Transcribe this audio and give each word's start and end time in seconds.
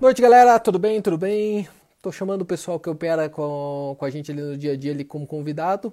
Noite, 0.00 0.22
galera. 0.22 0.58
Tudo 0.58 0.78
bem? 0.78 1.00
Tudo 1.02 1.18
bem? 1.18 1.68
Tô 2.00 2.10
chamando 2.10 2.42
o 2.42 2.46
pessoal 2.46 2.80
que 2.80 2.88
opera 2.88 3.28
com, 3.28 3.94
com 3.98 4.04
a 4.04 4.10
gente 4.10 4.30
ali 4.32 4.40
no 4.40 4.56
dia 4.56 4.72
a 4.72 4.76
dia 4.76 4.92
ali 4.92 5.04
como 5.04 5.26
convidado. 5.26 5.92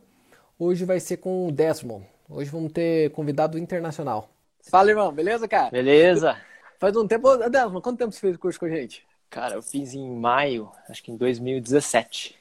Hoje 0.57 0.85
vai 0.85 0.99
ser 0.99 1.17
com 1.17 1.47
o 1.47 1.51
Desmond. 1.51 2.05
Hoje 2.29 2.49
vamos 2.49 2.71
ter 2.71 3.11
convidado 3.11 3.57
internacional. 3.59 4.29
Fala, 4.61 4.89
irmão. 4.89 5.11
Beleza, 5.11 5.47
cara? 5.47 5.69
Beleza. 5.71 6.37
Faz 6.79 6.95
um 6.95 7.07
tempo... 7.07 7.35
Desmond, 7.49 7.81
quanto 7.81 7.97
tempo 7.97 8.11
você 8.13 8.19
fez 8.19 8.35
o 8.35 8.39
curso 8.39 8.59
com 8.59 8.65
a 8.65 8.69
gente? 8.69 9.05
Cara, 9.29 9.55
eu 9.55 9.61
fiz 9.61 9.93
em 9.93 10.09
maio, 10.09 10.71
acho 10.89 11.03
que 11.03 11.11
em 11.11 11.17
2017. 11.17 12.37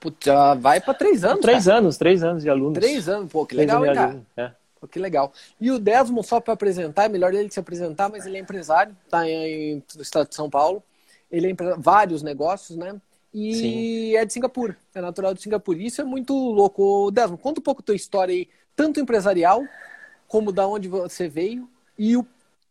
Putz, 0.00 0.26
já 0.26 0.54
vai 0.54 0.80
para 0.80 0.94
três 0.94 1.24
anos, 1.24 1.40
Três 1.40 1.64
cara. 1.66 1.78
anos, 1.78 1.96
três 1.96 2.24
anos 2.24 2.42
de 2.42 2.50
alunos. 2.50 2.74
Três 2.74 3.08
anos, 3.08 3.30
pô, 3.30 3.46
que 3.46 3.54
Três 3.54 3.68
legal, 3.68 3.86
hein, 3.86 3.94
cara? 3.94 4.20
é. 4.36 4.50
Pô, 4.80 4.88
que 4.88 4.98
legal. 4.98 5.32
E 5.60 5.70
o 5.70 5.78
Desmond, 5.78 6.26
só 6.26 6.40
para 6.40 6.54
apresentar, 6.54 7.04
é 7.04 7.08
melhor 7.08 7.32
ele 7.32 7.50
se 7.50 7.60
apresentar, 7.60 8.08
mas 8.10 8.26
ele 8.26 8.36
é 8.36 8.40
empresário, 8.40 8.94
tá 9.08 9.26
em, 9.28 9.80
no 9.94 10.02
estado 10.02 10.28
de 10.28 10.34
São 10.34 10.50
Paulo. 10.50 10.82
Ele 11.34 11.48
é 11.48 11.50
empre- 11.50 11.74
vários 11.78 12.22
negócios, 12.22 12.76
né? 12.78 13.00
E 13.32 13.54
Sim. 13.54 14.16
é 14.16 14.24
de 14.24 14.32
Singapura, 14.32 14.76
é 14.94 15.00
natural 15.00 15.34
de 15.34 15.42
Singapura. 15.42 15.78
Isso 15.78 16.00
é 16.00 16.04
muito 16.04 16.32
louco. 16.32 17.10
Desmond, 17.10 17.42
conta 17.42 17.60
um 17.60 17.64
pouco 17.64 17.80
a 17.80 17.84
tua 17.84 17.96
história 17.96 18.32
aí, 18.32 18.48
tanto 18.76 19.00
empresarial, 19.00 19.64
como 20.28 20.52
da 20.52 20.66
onde 20.68 20.88
você 20.88 21.28
veio, 21.28 21.68
e 21.98 22.16
o 22.16 22.24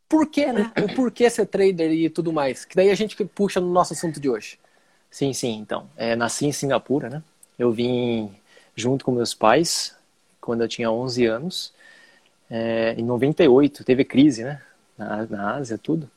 porquê, 0.08 0.54
né? 0.54 0.72
O 0.82 0.96
porquê 0.96 1.30
ser 1.30 1.46
trader 1.48 1.92
e 1.92 2.10
tudo 2.10 2.32
mais. 2.32 2.64
Que 2.64 2.76
daí 2.76 2.90
a 2.90 2.96
gente 2.96 3.16
puxa 3.26 3.60
no 3.60 3.72
nosso 3.72 3.94
assunto 3.94 4.20
de 4.22 4.30
hoje. 4.30 4.58
Sim, 5.12 5.34
sim, 5.34 5.58
então. 5.58 5.90
É, 5.98 6.16
nasci 6.16 6.46
em 6.46 6.52
Singapura, 6.52 7.10
né? 7.10 7.24
Eu 7.60 7.72
vim 7.72 8.34
junto 8.76 9.04
com 9.04 9.12
meus 9.12 9.34
pais 9.34 9.96
quando 10.40 10.62
eu 10.62 10.68
tinha 10.68 10.90
11 10.90 11.26
anos. 11.26 11.74
É, 12.50 12.96
em 12.98 13.04
98, 13.04 13.84
teve 13.84 14.06
crise, 14.06 14.44
né? 14.44 14.62
Na, 14.98 15.26
na 15.26 15.56
Ásia, 15.56 15.78
tudo. 15.78 16.10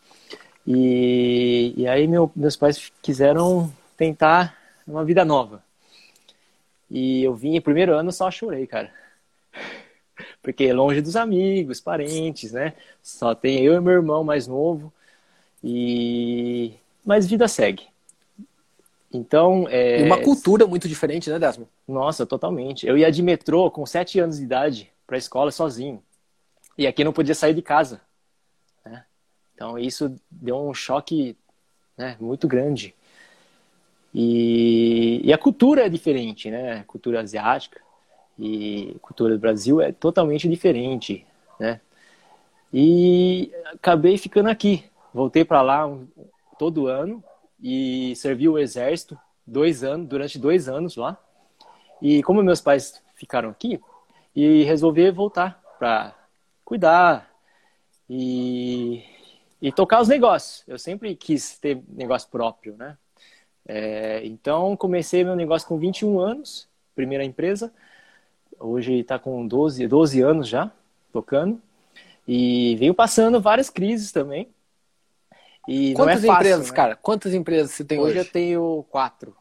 E, 0.66 1.74
e 1.76 1.86
aí 1.86 2.06
meu, 2.08 2.30
meus 2.34 2.56
pais 2.56 2.92
quiseram 3.00 3.72
tentar 3.96 4.56
uma 4.86 5.04
vida 5.04 5.24
nova. 5.24 5.62
E 6.90 7.22
eu 7.22 7.34
vim, 7.34 7.60
primeiro 7.60 7.94
ano, 7.94 8.12
só 8.12 8.30
chorei, 8.30 8.66
cara. 8.66 8.92
Porque 10.42 10.72
longe 10.72 11.00
dos 11.00 11.16
amigos, 11.16 11.80
parentes, 11.80 12.52
né? 12.52 12.74
Só 13.02 13.34
tem 13.34 13.62
eu 13.62 13.74
e 13.74 13.80
meu 13.80 13.92
irmão 13.92 14.24
mais 14.24 14.46
novo. 14.46 14.92
E... 15.62 16.74
Mas 17.04 17.26
vida 17.26 17.48
segue. 17.48 17.84
Então, 19.12 19.66
é... 19.68 20.00
E 20.00 20.04
uma 20.04 20.20
cultura 20.20 20.66
muito 20.66 20.88
diferente, 20.88 21.30
né, 21.30 21.38
Desmond? 21.38 21.70
Nossa, 21.86 22.26
totalmente. 22.26 22.86
Eu 22.86 22.96
ia 22.96 23.10
de 23.10 23.22
metrô 23.22 23.70
com 23.70 23.84
sete 23.86 24.18
anos 24.18 24.38
de 24.38 24.44
idade 24.44 24.90
para 25.06 25.16
a 25.16 25.18
escola 25.18 25.50
sozinho. 25.50 26.02
E 26.78 26.86
aqui 26.86 27.02
não 27.02 27.12
podia 27.12 27.34
sair 27.34 27.54
de 27.54 27.62
casa. 27.62 28.00
Então 29.56 29.78
isso 29.78 30.14
deu 30.30 30.58
um 30.68 30.74
choque 30.74 31.34
né, 31.96 32.14
muito 32.20 32.46
grande. 32.46 32.94
E, 34.14 35.22
e 35.24 35.32
a 35.32 35.38
cultura 35.38 35.86
é 35.86 35.88
diferente, 35.88 36.50
né? 36.50 36.80
A 36.80 36.84
cultura 36.84 37.20
asiática 37.20 37.80
e 38.38 38.92
a 38.96 38.98
cultura 38.98 39.34
do 39.34 39.40
Brasil 39.40 39.80
é 39.80 39.92
totalmente 39.92 40.46
diferente, 40.46 41.26
né? 41.58 41.80
E 42.72 43.50
acabei 43.72 44.18
ficando 44.18 44.50
aqui. 44.50 44.84
Voltei 45.12 45.42
para 45.42 45.62
lá 45.62 45.86
um- 45.86 46.06
todo 46.58 46.86
ano 46.86 47.24
e 47.58 48.14
servi 48.16 48.46
o 48.46 48.58
exército 48.58 49.18
dois 49.46 49.82
anos, 49.82 50.06
durante 50.06 50.38
dois 50.38 50.68
anos 50.68 50.96
lá. 50.96 51.18
E 52.02 52.22
como 52.22 52.42
meus 52.42 52.60
pais 52.60 53.02
ficaram 53.14 53.48
aqui, 53.48 53.80
e 54.34 54.64
resolvi 54.64 55.10
voltar 55.10 55.62
para 55.78 56.14
cuidar 56.62 57.30
e, 58.08 59.02
e 59.60 59.72
tocar 59.72 60.00
os 60.00 60.08
negócios. 60.08 60.62
Eu 60.66 60.78
sempre 60.78 61.14
quis 61.14 61.58
ter 61.58 61.80
negócio 61.88 62.28
próprio, 62.28 62.76
né? 62.76 62.96
É, 63.68 64.24
então 64.24 64.76
comecei 64.76 65.24
meu 65.24 65.34
negócio 65.34 65.66
com 65.66 65.78
21 65.78 66.20
anos, 66.20 66.68
primeira 66.94 67.24
empresa. 67.24 67.72
Hoje 68.58 68.94
está 68.94 69.18
com 69.18 69.46
12, 69.46 69.86
12 69.86 70.20
anos 70.22 70.48
já 70.48 70.70
tocando. 71.12 71.60
E 72.28 72.76
veio 72.76 72.94
passando 72.94 73.40
várias 73.40 73.70
crises 73.70 74.10
também. 74.12 74.48
E 75.68 75.94
Quantas 75.94 76.22
não 76.22 76.32
é 76.32 76.34
fácil, 76.34 76.48
empresas, 76.48 76.70
né? 76.70 76.76
cara? 76.76 76.96
Quantas 76.96 77.34
empresas 77.34 77.72
você 77.72 77.84
tem 77.84 77.98
hoje? 77.98 78.10
Hoje 78.10 78.18
eu 78.18 78.32
tenho 78.32 78.84
quatro. 78.90 79.36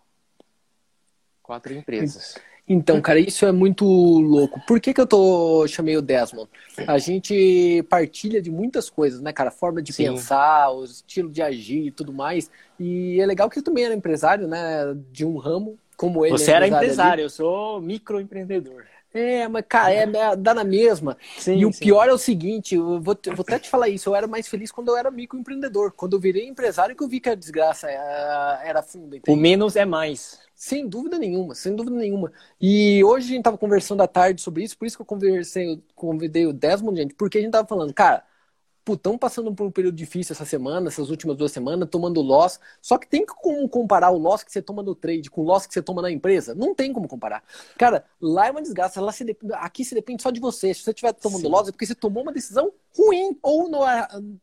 Quatro 1.41 1.73
empresas. 1.73 2.35
Então, 2.67 2.99
cara, 3.01 3.19
isso 3.19 3.45
é 3.45 3.51
muito 3.51 3.85
louco. 3.85 4.59
Por 4.65 4.79
que, 4.79 4.93
que 4.93 4.99
eu 4.99 5.05
tô 5.07 5.67
chamei 5.67 5.95
o 5.97 6.01
Desmond? 6.01 6.49
A 6.87 6.97
gente 6.97 7.83
partilha 7.89 8.41
de 8.41 8.49
muitas 8.49 8.89
coisas, 8.89 9.21
né, 9.21 9.31
cara? 9.31 9.51
Forma 9.51 9.81
de 9.81 9.93
Sim. 9.93 10.05
pensar, 10.07 10.71
o 10.71 10.83
estilo 10.83 11.29
de 11.29 11.41
agir 11.41 11.87
e 11.87 11.91
tudo 11.91 12.11
mais. 12.11 12.49
E 12.79 13.19
é 13.19 13.25
legal 13.25 13.49
que 13.49 13.59
eu 13.59 13.63
também 13.63 13.85
era 13.85 13.93
empresário, 13.93 14.47
né? 14.47 14.93
De 15.11 15.23
um 15.25 15.37
ramo, 15.37 15.79
como 15.95 16.25
ele 16.25 16.35
Você 16.37 16.51
é 16.51 16.51
era 16.51 16.65
ali. 16.65 16.75
empresário, 16.75 17.23
eu 17.23 17.29
sou 17.29 17.79
microempreendedor. 17.81 18.85
É, 19.13 19.47
mas, 19.47 19.63
cara, 19.67 19.93
é, 19.93 20.03
é- 20.03 20.35
dá 20.35 20.53
na 20.53 20.63
mesma. 20.65 21.17
Sim, 21.37 21.57
e 21.59 21.65
o 21.65 21.71
sim. 21.71 21.85
pior 21.85 22.09
é 22.09 22.13
o 22.13 22.17
seguinte, 22.17 22.75
eu 22.75 22.99
vou, 23.01 23.17
vou 23.33 23.43
até 23.43 23.57
te 23.59 23.69
falar 23.69 23.87
isso, 23.87 24.09
eu 24.09 24.15
era 24.15 24.27
mais 24.27 24.45
feliz 24.47 24.71
quando 24.71 24.89
eu 24.89 24.97
era 24.97 25.09
microempreendedor. 25.09 25.93
Quando 25.93 26.17
eu 26.17 26.19
virei 26.19 26.45
empresário 26.47 26.95
que 26.95 27.01
eu 27.03 27.07
vi 27.07 27.21
que 27.21 27.29
a 27.29 27.35
desgraça 27.35 27.89
era, 27.89 28.61
era 28.65 28.83
funda, 28.83 29.17
O 29.27 29.35
menos 29.37 29.75
é 29.77 29.85
mais. 29.85 30.39
Sem 30.55 30.87
dúvida 30.87 31.19
nenhuma, 31.19 31.53
sem 31.53 31.75
dúvida 31.75 31.97
nenhuma. 31.97 32.31
E 32.61 33.03
hoje 33.03 33.27
a 33.27 33.35
gente 33.35 33.43
tava 33.43 33.57
conversando 33.57 34.01
à 34.01 34.07
tarde 34.07 34.41
sobre 34.41 34.63
isso, 34.63 34.77
por 34.77 34.85
isso 34.85 34.95
que 34.97 35.01
eu 35.01 35.05
conversei, 35.05 35.83
convidei 35.95 36.45
o 36.45 36.53
Desmond, 36.53 36.97
gente, 37.01 37.13
porque 37.13 37.37
a 37.37 37.41
gente 37.41 37.51
tava 37.51 37.67
falando, 37.67 37.93
cara, 37.93 38.23
putão 38.85 39.17
passando 39.17 39.53
por 39.53 39.65
um 39.65 39.71
período 39.71 39.95
difícil 39.95 40.33
essa 40.33 40.45
semana, 40.45 40.87
essas 40.87 41.09
últimas 41.09 41.35
duas 41.35 41.51
semanas, 41.51 41.89
tomando 41.89 42.21
loss. 42.21 42.59
Só 42.81 42.97
que 42.99 43.07
tem 43.07 43.25
como 43.25 43.67
comparar 43.67 44.11
o 44.11 44.17
loss 44.17 44.43
que 44.43 44.51
você 44.51 44.61
toma 44.61 44.83
no 44.83 44.93
trade 44.93 45.29
com 45.29 45.41
o 45.41 45.43
loss 45.43 45.65
que 45.65 45.73
você 45.73 45.81
toma 45.81 46.03
na 46.03 46.11
empresa? 46.11 46.53
Não 46.53 46.75
tem 46.75 46.93
como 46.93 47.07
comparar. 47.07 47.43
Cara, 47.77 48.05
lá 48.21 48.47
é 48.47 48.51
uma 48.51 48.61
desgraça, 48.61 49.01
lá 49.01 49.11
se 49.11 49.25
dep- 49.25 49.41
aqui 49.53 49.83
se 49.83 49.95
depende 49.95 50.21
só 50.21 50.29
de 50.29 50.39
você. 50.39 50.71
Se 50.73 50.81
você 50.81 50.91
estiver 50.91 51.13
tomando 51.13 51.41
Sim. 51.41 51.49
loss 51.49 51.67
é 51.67 51.71
porque 51.71 51.85
você 51.85 51.95
tomou 51.95 52.21
uma 52.21 52.31
decisão 52.31 52.71
ruim 52.95 53.37
ou 53.41 53.67
no, 53.69 53.79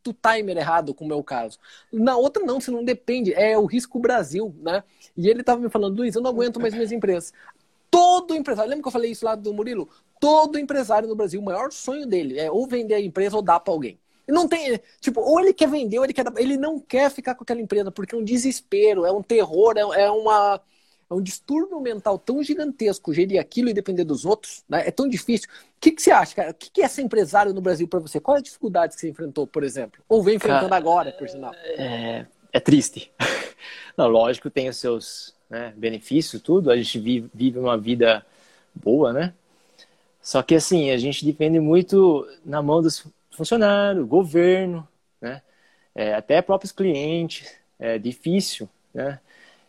do 0.03 0.13
timer 0.13 0.57
errado, 0.57 0.93
como 0.93 1.13
é 1.13 1.17
o 1.17 1.23
caso. 1.23 1.59
Na 1.93 2.17
outra 2.17 2.45
não, 2.45 2.61
você 2.61 2.71
não 2.71 2.85
depende, 2.85 3.33
é 3.33 3.57
o 3.57 3.65
risco 3.65 3.99
Brasil, 3.99 4.55
né? 4.61 4.83
E 5.17 5.29
ele 5.29 5.43
tava 5.45 5.61
me 5.61 5.71
falando, 5.71 5.97
Luiz, 5.99 6.15
eu 6.15 6.21
não 6.23 6.31
aguento 6.31 6.61
mais 6.61 6.75
minhas 6.75 6.93
empresas. 6.93 7.33
Todo 7.91 8.35
empresário, 8.35 8.71
lembra 8.71 8.83
que 8.83 8.89
eu 8.89 8.93
falei 8.93 9.11
isso 9.11 9.25
lá 9.25 9.35
do 9.35 9.53
Murilo? 9.53 9.89
Todo 10.19 10.59
empresário 10.59 11.09
no 11.09 11.15
Brasil, 11.15 11.41
o 11.41 11.45
maior 11.45 11.71
sonho 11.73 12.07
dele 12.07 12.39
é 12.39 12.51
ou 12.51 12.67
vender 12.67 12.95
a 12.95 13.01
empresa 13.01 13.37
ou 13.37 13.43
dar 13.43 13.61
para 13.61 13.73
alguém. 13.73 13.99
Não 14.29 14.49
tem, 14.49 14.81
tipo, 15.01 15.21
ou 15.21 15.41
ele 15.41 15.53
quer 15.53 15.69
vender 15.69 15.99
ou 15.99 16.05
ele 16.05 16.13
quer 16.13 16.25
dar, 16.25 16.41
ele 16.41 16.57
não 16.57 16.79
quer 16.79 17.11
ficar 17.11 17.35
com 17.35 17.43
aquela 17.43 17.61
empresa 17.61 17.91
porque 17.91 18.15
é 18.15 18.19
um 18.19 18.25
desespero, 18.25 19.05
é 19.05 19.13
um 19.13 19.23
terror, 19.23 19.75
é, 19.77 20.05
é 20.05 20.11
uma 20.11 20.61
é 21.13 21.15
um 21.15 21.21
distúrbio 21.21 21.79
mental 21.79 22.19
tão 22.19 22.43
gigantesco 22.43 23.13
gerir 23.13 23.39
aquilo 23.39 23.69
e 23.69 23.75
depender 23.75 24.03
dos 24.03 24.25
outros, 24.25 24.65
né? 24.67 24.89
É 24.89 24.91
tão 24.91 25.07
difícil. 25.07 25.47
O 25.51 25.81
que, 25.81 25.91
que 25.91 26.01
você 26.01 26.11
acha, 26.11 26.35
cara? 26.35 26.51
O 26.53 26.55
que, 26.55 26.71
que 26.71 26.81
é 26.81 26.89
ser 26.89 27.03
empresário 27.03 27.53
no 27.53 27.61
Brasil 27.61 27.87
para 27.87 28.01
você? 28.01 28.19
Qual 28.19 28.37
é 28.37 28.41
a 28.41 28.43
dificuldade 28.43 28.95
que 28.95 29.01
você 29.01 29.11
enfrentou, 29.11 29.47
por 29.47 29.63
exemplo? 29.63 30.03
Ou 30.09 30.23
vem 30.23 30.37
enfrentando 30.37 30.71
Cara, 30.71 30.77
agora, 30.77 31.13
por 31.13 31.29
sinal? 31.29 31.53
É, 31.55 32.25
é 32.51 32.61
triste. 32.61 33.13
Não, 33.97 34.09
lógico, 34.09 34.49
tem 34.49 34.71
os 34.71 34.79
seus 34.79 35.35
né, 35.51 35.75
benefícios, 35.77 36.41
tudo. 36.41 36.71
A 36.71 36.77
gente 36.77 36.99
vive, 36.99 37.31
vive 37.35 37.59
uma 37.59 37.77
vida 37.77 38.25
boa, 38.75 39.13
né? 39.13 39.35
Só 40.23 40.43
que 40.43 40.55
assim, 40.55 40.91
a 40.91 40.97
gente 40.97 41.27
depende 41.27 41.61
muito 41.61 42.27
na 42.43 42.63
mão 42.63 42.81
dos 42.81 43.05
funcionários, 43.33 44.07
governo, 44.07 44.87
né? 45.21 45.43
É, 45.95 46.15
até 46.15 46.43
próprios 46.43 46.73
clientes. 46.73 47.55
É 47.79 47.99
difícil, 47.99 48.69
né? 48.95 49.21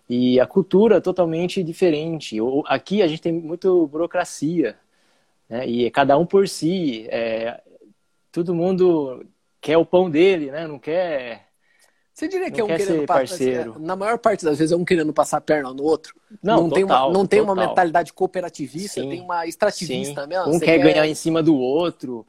E 0.10 0.40
a 0.40 0.46
cultura 0.48 0.98
é 0.98 1.02
totalmente 1.02 1.64
diferente. 1.64 2.38
Aqui 2.68 3.02
a 3.02 3.08
gente 3.08 3.22
tem 3.22 3.34
muito 3.34 3.88
burocracia, 3.88 4.78
né? 5.50 5.68
E 5.68 5.86
é 5.86 5.92
cada 5.92 6.18
um 6.18 6.26
por 6.26 6.48
si. 6.48 7.08
É, 7.10 7.62
todo 8.32 8.56
mundo 8.56 9.26
quer 9.62 9.78
o 9.78 9.86
pão 9.86 10.10
dele, 10.10 10.52
né? 10.52 10.68
Não 10.68 10.80
quer 10.80 11.48
Você 12.14 12.28
diria 12.28 12.52
que 12.52 12.62
Não 12.62 12.62
é 12.62 12.64
um 12.64 12.68
quer 12.68 12.78
querendo 12.78 13.00
ser 13.00 13.06
passar, 13.08 13.20
parceiro. 13.30 13.80
na 13.80 13.96
maior 13.96 14.20
parte 14.20 14.46
das 14.46 14.60
vezes 14.60 14.72
é 14.72 14.76
um 14.76 14.86
querendo 14.86 15.14
passar 15.14 15.38
a 15.38 15.42
perna 15.42 15.74
no 15.74 15.84
outro. 15.84 16.16
Não, 16.44 16.70
tem 16.70 16.84
uma, 16.84 16.96
total, 16.96 17.12
não 17.12 17.26
tem 17.26 17.42
uma 17.42 17.56
total. 17.56 17.70
mentalidade 17.70 18.14
cooperativista, 18.14 19.02
Sim, 19.02 19.10
tem 19.10 19.22
uma 19.22 19.48
extrativista 19.48 20.22
Sim. 20.24 20.28
mesmo. 20.28 20.54
Um 20.54 20.60
Você 20.60 20.66
quer 20.66 20.78
ganhar 20.80 21.08
em 21.08 21.16
cima 21.16 21.42
do 21.42 21.56
outro. 21.56 22.26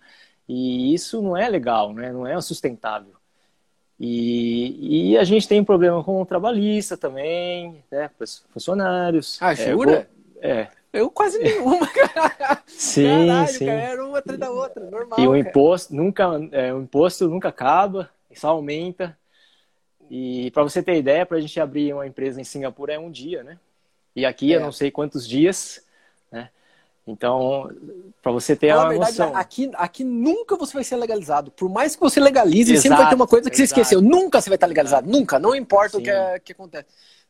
E 0.49 0.93
isso 0.94 1.23
não 1.23 1.37
é 1.37 1.49
legal, 1.49 1.93
né? 1.93 2.12
Não 2.12 2.26
é 2.26 2.38
sustentável. 2.41 3.14
E, 3.99 5.12
e 5.12 5.19
a 5.19 5.25
gente 5.25 5.46
tem 5.49 5.62
problema 5.64 6.02
com 6.02 6.20
o 6.20 6.26
trabalhista 6.26 6.96
também, 6.96 7.82
né? 7.91 8.11
Funcionários. 8.52 9.38
Ah, 9.41 9.52
É, 9.52 9.56
jura? 9.56 10.11
É. 10.41 10.69
Eu 10.93 11.11
quase 11.11 11.38
nenhuma, 11.38 11.87
cara. 11.93 12.62
Sim, 12.67 13.26
Caralho, 13.26 13.49
sim. 13.49 13.67
cara, 13.67 13.81
era 13.81 14.06
uma 14.06 14.19
atrás 14.19 14.38
da 14.38 14.50
outra, 14.50 14.88
normal. 14.91 15.19
E 15.19 15.26
o 15.26 15.31
cara. 15.31 15.38
imposto 15.38 15.94
nunca, 15.94 16.25
é, 16.52 16.73
o 16.73 16.82
imposto 16.82 17.29
nunca 17.29 17.49
acaba, 17.49 18.11
só 18.35 18.49
aumenta. 18.49 19.17
E 20.11 20.50
para 20.52 20.62
você 20.62 20.82
ter 20.82 20.97
ideia, 20.99 21.25
para 21.26 21.38
a 21.38 21.40
gente 21.40 21.58
abrir 21.61 21.93
uma 21.93 22.06
empresa 22.06 22.40
em 22.40 22.44
Singapura 22.44 22.94
é 22.94 22.99
um 22.99 23.11
dia, 23.11 23.43
né? 23.43 23.58
E 24.14 24.25
aqui 24.26 24.52
É. 24.52 24.56
eu 24.56 24.61
não 24.61 24.73
sei 24.73 24.90
quantos 24.90 25.26
dias? 25.26 25.85
Então, 27.06 27.71
para 28.23 28.33
você 28.33 28.56
ter 28.56 28.71
a 28.71 28.89
verdade, 28.89 29.19
noção. 29.19 29.37
aqui, 29.37 29.71
aqui 29.75 30.03
nunca 30.05 30.56
você 30.56 30.73
vai 30.73 30.85
ser 30.85 30.97
legalizado. 30.97 31.51
Por 31.51 31.69
mais 31.69 31.95
que 31.95 32.01
você 32.01 32.19
legalize, 32.19 32.77
sempre 32.79 32.97
Exato, 32.97 33.03
vai 33.03 33.09
ter 33.11 33.15
uma 33.15 33.27
coisa 33.27 33.51
que 33.51 33.56
você 33.56 33.65
exato. 33.65 33.81
esqueceu. 33.81 34.01
Nunca 34.01 34.41
você 34.41 34.49
vai 34.49 34.56
estar 34.56 34.67
legalizado. 34.67 35.11
Nunca. 35.11 35.39
Não 35.39 35.55
importa 35.55 35.99
o 35.99 36.01
Sim. 36.01 36.05
que, 36.05 36.11
é- 36.11 36.39
que 36.41 36.53
acontece. 36.53 36.87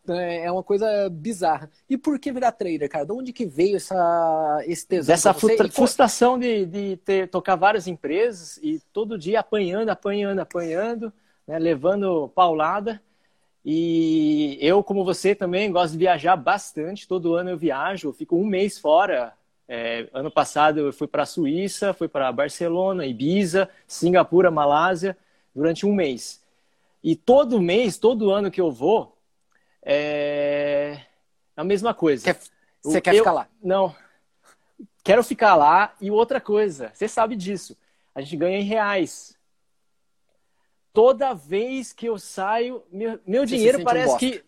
É 0.09 0.45
é 0.45 0.53
uma 0.53 0.63
coisa 0.63 1.09
bizarra. 1.11 1.71
E 1.89 1.97
por 1.97 2.19
que 2.19 2.31
virar 2.31 2.53
trader, 2.53 2.89
cara? 2.91 3.07
De 3.07 3.13
onde 3.13 3.33
que 3.33 3.47
veio 3.47 3.77
essa, 3.77 4.63
esse 4.67 4.87
tesão 4.87 5.17
você? 5.17 5.33
frustra- 5.33 5.69
frustração 5.71 6.39
de, 6.39 6.67
de 6.67 6.97
ter, 6.99 7.29
tocar 7.29 7.57
várias 7.57 7.87
empresas 7.89 8.59
e 8.63 8.81
todo 8.93 9.19
dia 9.19 9.41
apanhando, 9.41 9.89
apanhando, 9.89 10.41
apanhando, 10.41 11.13
né, 11.47 11.59
levando 11.59 12.29
paulada. 12.35 13.03
E 13.65 14.59
eu, 14.61 14.85
como 14.85 15.05
você 15.05 15.35
também, 15.35 15.73
gosto 15.73 15.93
de 15.93 15.99
viajar 15.99 16.37
bastante. 16.37 17.09
Todo 17.09 17.35
ano 17.35 17.51
eu 17.51 17.57
viajo, 17.59 18.09
eu 18.09 18.13
fico 18.13 18.37
um 18.37 18.45
mês 18.47 18.79
fora. 18.79 19.33
É, 19.67 20.09
ano 20.13 20.31
passado 20.31 20.81
eu 20.81 20.93
fui 20.93 21.07
para 21.07 21.23
a 21.23 21.27
Suíça, 21.27 21.95
fui 21.95 22.07
para 22.09 22.31
Barcelona, 22.31 23.07
Ibiza, 23.07 23.69
Singapura, 23.87 24.51
Malásia, 24.51 25.17
durante 25.55 25.87
um 25.87 25.95
mês. 25.95 26.43
E 27.03 27.17
todo 27.17 27.61
mês, 27.61 27.97
todo 27.99 28.31
ano 28.31 28.51
que 28.51 28.61
eu 28.61 28.71
vou, 28.71 29.17
é 29.83 31.01
a 31.57 31.65
mesma 31.65 31.95
coisa. 31.95 32.25
Quer- 32.25 32.41
você 32.83 32.99
Eu- 32.99 33.03
quer 33.03 33.15
ficar 33.15 33.33
lá? 33.33 33.49
Não. 33.63 33.95
Quero 35.03 35.23
ficar 35.23 35.55
lá. 35.55 35.95
E 36.01 36.11
outra 36.11 36.41
coisa, 36.41 36.91
você 36.95 37.07
sabe 37.09 37.37
disso. 37.37 37.77
A 38.15 38.21
gente 38.21 38.37
ganha 38.37 38.59
em 38.59 38.63
reais. 38.65 39.37
Toda 40.93 41.35
vez 41.35 41.93
que 41.93 42.07
eu 42.07 42.19
saio, 42.19 42.83
meu, 42.91 43.19
meu 43.27 43.43
se 43.47 43.57
dinheiro 43.57 43.81
um 43.81 43.85
parece 43.85 44.07
bosta. 44.07 44.19
que. 44.21 44.45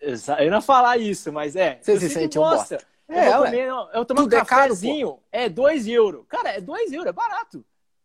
Eu 0.00 0.50
não 0.50 0.58
ia 0.58 0.60
falar 0.60 0.96
isso, 0.98 1.32
mas 1.32 1.56
é. 1.56 1.78
Você 1.80 1.98
se 1.98 2.08
sente 2.10 2.38
um 2.38 2.42
bosta. 2.42 2.76
Eu, 2.76 2.80
É, 3.08 3.30
vou 3.30 3.40
ué. 3.42 3.50
comer, 3.50 3.66
eu 3.94 4.04
tomo 4.04 4.20
um 4.20 4.24
Tudo 4.24 4.34
é 4.36 4.44
caro, 4.44 4.62
cafezinho, 4.62 5.18
é 5.30 5.48
2 5.48 5.86
euros. 5.88 6.24
Cara, 6.28 6.50
é 6.50 6.60
2 6.60 6.92
euros, 6.92 7.08
é 7.08 7.12
barato. 7.12 7.64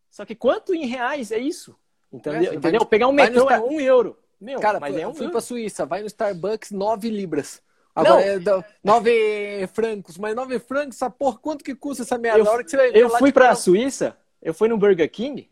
Só 0.09 0.25
que 0.25 0.35
quanto 0.35 0.73
em 0.73 0.85
reais 0.85 1.31
é 1.31 1.38
isso? 1.38 1.77
Entendeu? 2.11 2.41
É, 2.41 2.45
vai 2.47 2.55
Entendeu? 2.55 2.79
no- 2.81 2.85
Pegar 2.85 3.07
um 3.07 3.15
vai 3.15 3.25
metrô 3.29 3.44
é 3.49 3.55
Star- 3.55 3.63
1 3.63 3.79
euro. 3.81 4.17
Meu, 4.39 4.59
Cara, 4.59 4.79
mas 4.79 4.95
é 4.95 5.07
um 5.07 5.13
fui 5.13 5.23
euro. 5.25 5.31
pra 5.31 5.41
Suíça, 5.41 5.85
vai 5.85 6.01
no 6.01 6.07
Starbucks, 6.07 6.71
9 6.71 7.09
libras. 7.09 7.61
Agora 7.95 8.21
é 8.21 8.38
da- 8.39 8.63
9 8.83 9.67
francos, 9.73 10.17
mas 10.17 10.35
9 10.35 10.59
francos, 10.59 10.95
essa 10.97 11.09
porra, 11.09 11.38
quanto 11.39 11.63
que 11.63 11.73
custa 11.73 12.03
essa 12.03 12.17
merda? 12.17 12.39
Eu, 12.39 12.45
hora 12.45 12.63
que 12.63 12.69
você 12.69 12.77
vai 12.77 12.89
eu 12.93 13.09
fui 13.09 13.31
pra 13.31 13.47
Portugal- 13.47 13.55
Suíça, 13.55 14.17
eu 14.41 14.53
fui 14.53 14.67
no 14.67 14.77
Burger 14.77 15.09
King, 15.09 15.50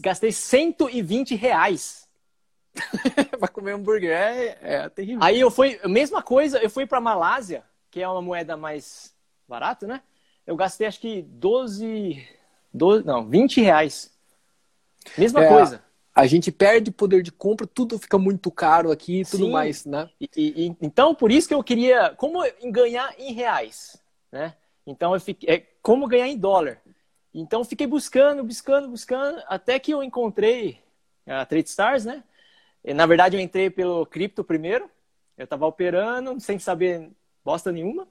gastei 0.00 0.32
120 0.32 1.34
reais. 1.34 2.08
Vai 3.38 3.50
comer 3.50 3.72
hambúrguer, 3.72 4.10
é, 4.10 4.56
é 4.62 4.88
terrível. 4.88 5.22
Aí 5.22 5.38
eu 5.38 5.50
fui, 5.50 5.78
mesma 5.84 6.22
coisa, 6.22 6.58
eu 6.58 6.70
fui 6.70 6.86
pra 6.86 7.00
Malásia, 7.02 7.62
que 7.92 8.00
é 8.00 8.08
uma 8.08 8.22
moeda 8.22 8.56
mais 8.56 9.14
barata, 9.46 9.86
né? 9.86 10.02
Eu 10.46 10.56
gastei 10.56 10.86
acho 10.86 10.98
que 10.98 11.22
12, 11.22 12.26
12 12.72 13.04
não, 13.04 13.28
20 13.28 13.60
reais. 13.60 14.10
Mesma 15.16 15.42
É, 15.42 15.48
coisa. 15.48 15.84
A 16.14 16.26
gente 16.26 16.50
perde 16.50 16.90
poder 16.90 17.22
de 17.22 17.30
compra, 17.30 17.66
tudo 17.66 17.98
fica 17.98 18.18
muito 18.18 18.50
caro 18.50 18.90
aqui 18.90 19.20
e 19.20 19.24
tudo 19.24 19.44
Sim. 19.44 19.52
mais, 19.52 19.84
né? 19.84 20.08
E, 20.20 20.28
e- 20.36 20.76
então, 20.80 21.14
por 21.14 21.30
isso 21.30 21.46
que 21.46 21.54
eu 21.54 21.62
queria, 21.62 22.14
como 22.16 22.42
ganhar 22.70 23.14
em 23.18 23.32
reais, 23.32 24.02
né? 24.32 24.54
Então, 24.86 25.14
eu 25.14 25.20
fiquei, 25.20 25.54
é, 25.54 25.58
como 25.82 26.08
ganhar 26.08 26.28
em 26.28 26.36
dólar. 26.38 26.80
Então, 27.34 27.62
fiquei 27.64 27.86
buscando, 27.86 28.42
buscando, 28.42 28.88
buscando, 28.88 29.42
até 29.48 29.78
que 29.78 29.92
eu 29.92 30.02
encontrei 30.02 30.78
a 31.26 31.44
Trade 31.46 31.68
Stars, 31.68 32.04
né? 32.06 32.24
E, 32.84 32.92
na 32.94 33.06
verdade, 33.06 33.36
eu 33.36 33.40
entrei 33.40 33.70
pelo 33.70 34.04
cripto 34.06 34.42
primeiro. 34.42 34.90
Eu 35.36 35.44
estava 35.44 35.66
operando, 35.66 36.38
sem 36.40 36.58
saber 36.58 37.10
bosta 37.44 37.72
nenhuma. 37.72 38.06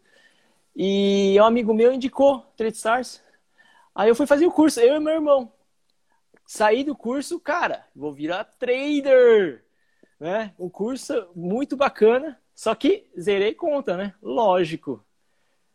E 0.76 1.36
um 1.40 1.44
amigo 1.44 1.74
meu 1.74 1.94
indicou 1.94 2.42
Trade 2.56 2.78
Stars. 2.78 3.22
Aí 3.94 4.10
eu 4.10 4.16
fui 4.16 4.26
fazer 4.26 4.46
o 4.46 4.52
curso, 4.52 4.80
eu 4.80 4.96
e 4.96 5.00
meu 5.00 5.14
irmão. 5.14 5.52
Saí 6.46 6.84
do 6.84 6.96
curso, 6.96 7.40
cara, 7.40 7.86
vou 7.96 8.12
virar 8.12 8.44
trader 8.44 9.64
né? 10.22 10.54
Um 10.60 10.70
curso 10.70 11.32
muito 11.36 11.76
bacana, 11.76 12.40
só 12.54 12.76
que 12.76 13.10
zerei 13.20 13.56
conta, 13.56 13.98
né? 13.98 14.14
Lógico, 14.22 15.04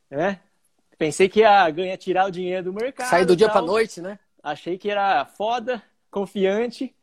né? 0.08 0.38
Pensei 0.96 1.28
que 1.28 1.40
ia 1.40 1.68
ganhar, 1.68 1.96
tirar 1.96 2.26
o 2.26 2.30
dinheiro 2.30 2.66
do 2.66 2.72
mercado. 2.72 3.08
Sair 3.08 3.26
do 3.26 3.34
dia 3.34 3.48
tal. 3.48 3.56
pra 3.56 3.66
noite, 3.66 4.00
né? 4.00 4.20
Achei 4.40 4.78
que 4.78 4.88
era 4.88 5.26
foda, 5.26 5.82
confiante, 6.12 6.94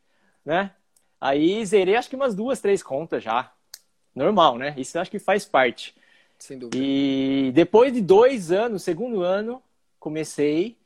né? 0.45 0.71
Aí 1.19 1.65
zerei 1.65 1.97
acho 1.97 2.09
que 2.09 2.15
umas 2.15 2.33
duas, 2.33 2.61
três 2.61 2.81
contas 2.81 3.21
já. 3.21 3.51
Normal, 4.15 4.57
né? 4.57 4.73
Isso 4.77 4.97
acho 4.97 5.11
que 5.11 5.19
faz 5.19 5.43
parte. 5.43 5.93
Sem 6.39 6.57
dúvida. 6.57 6.77
E 6.83 7.51
depois 7.53 7.93
de 7.93 8.01
dois 8.01 8.51
anos, 8.51 8.83
segundo 8.83 9.21
ano, 9.21 9.61
comecei 9.99 10.77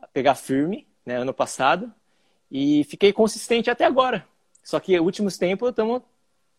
a 0.00 0.06
pegar 0.06 0.34
firme, 0.34 0.86
né? 1.04 1.16
Ano 1.16 1.32
passado. 1.32 1.92
E 2.50 2.84
fiquei 2.84 3.12
consistente 3.12 3.70
até 3.70 3.84
agora. 3.84 4.26
Só 4.62 4.78
que 4.80 4.98
últimos 5.00 5.38
tempos 5.38 5.70
estamos 5.70 6.02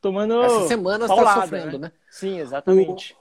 tomando. 0.02 0.44
Essa 0.44 0.68
semana 0.68 1.08
tá 1.08 1.16
paulada, 1.16 1.42
sofrendo, 1.42 1.78
né? 1.80 1.92
Sim, 2.10 2.40
exatamente. 2.40 3.16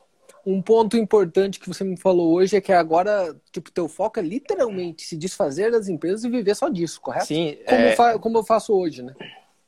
Um 0.46 0.62
ponto 0.62 0.96
importante 0.96 1.60
que 1.60 1.68
você 1.68 1.84
me 1.84 1.96
falou 1.96 2.32
hoje 2.32 2.56
é 2.56 2.60
que 2.60 2.72
agora, 2.72 3.38
tipo, 3.52 3.70
teu 3.70 3.86
foco 3.86 4.18
é 4.18 4.22
literalmente 4.22 5.02
se 5.04 5.16
desfazer 5.16 5.70
das 5.70 5.88
empresas 5.88 6.24
e 6.24 6.30
viver 6.30 6.54
só 6.54 6.68
disso, 6.70 7.00
correto? 7.00 7.26
Sim, 7.26 7.58
Como, 7.66 7.84
é, 7.86 7.90
fa- 7.92 8.18
como 8.18 8.38
eu 8.38 8.44
faço 8.44 8.72
hoje, 8.74 9.02
né? 9.02 9.14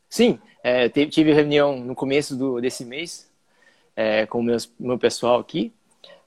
sim 0.08 0.38
é, 0.62 0.88
tive 0.88 1.32
reunião 1.32 1.78
no 1.78 1.94
começo 1.94 2.36
do, 2.36 2.60
desse 2.60 2.84
mês 2.84 3.29
é, 4.00 4.24
com 4.24 4.40
o 4.40 4.42
meus, 4.42 4.72
meu 4.80 4.98
pessoal 4.98 5.38
aqui. 5.38 5.74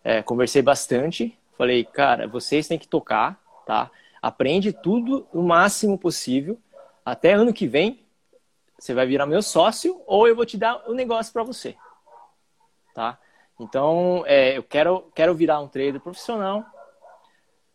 É, 0.03 0.21
conversei 0.21 0.61
bastante. 0.61 1.35
Falei, 1.57 1.83
cara, 1.83 2.27
vocês 2.27 2.67
têm 2.67 2.77
que 2.77 2.87
tocar, 2.87 3.41
tá? 3.65 3.89
Aprende 4.21 4.71
tudo 4.71 5.27
o 5.33 5.41
máximo 5.41 5.97
possível. 5.97 6.59
Até 7.03 7.33
ano 7.33 7.51
que 7.51 7.65
vem, 7.65 7.99
você 8.77 8.93
vai 8.93 9.07
virar 9.07 9.25
meu 9.25 9.41
sócio 9.41 9.99
ou 10.05 10.27
eu 10.27 10.35
vou 10.35 10.45
te 10.45 10.55
dar 10.55 10.87
um 10.87 10.93
negócio 10.93 11.33
para 11.33 11.41
você, 11.41 11.75
tá? 12.93 13.17
Então, 13.59 14.23
é, 14.27 14.55
eu 14.55 14.63
quero, 14.63 15.11
quero 15.15 15.33
virar 15.33 15.59
um 15.59 15.67
trader 15.67 15.99
profissional. 15.99 16.63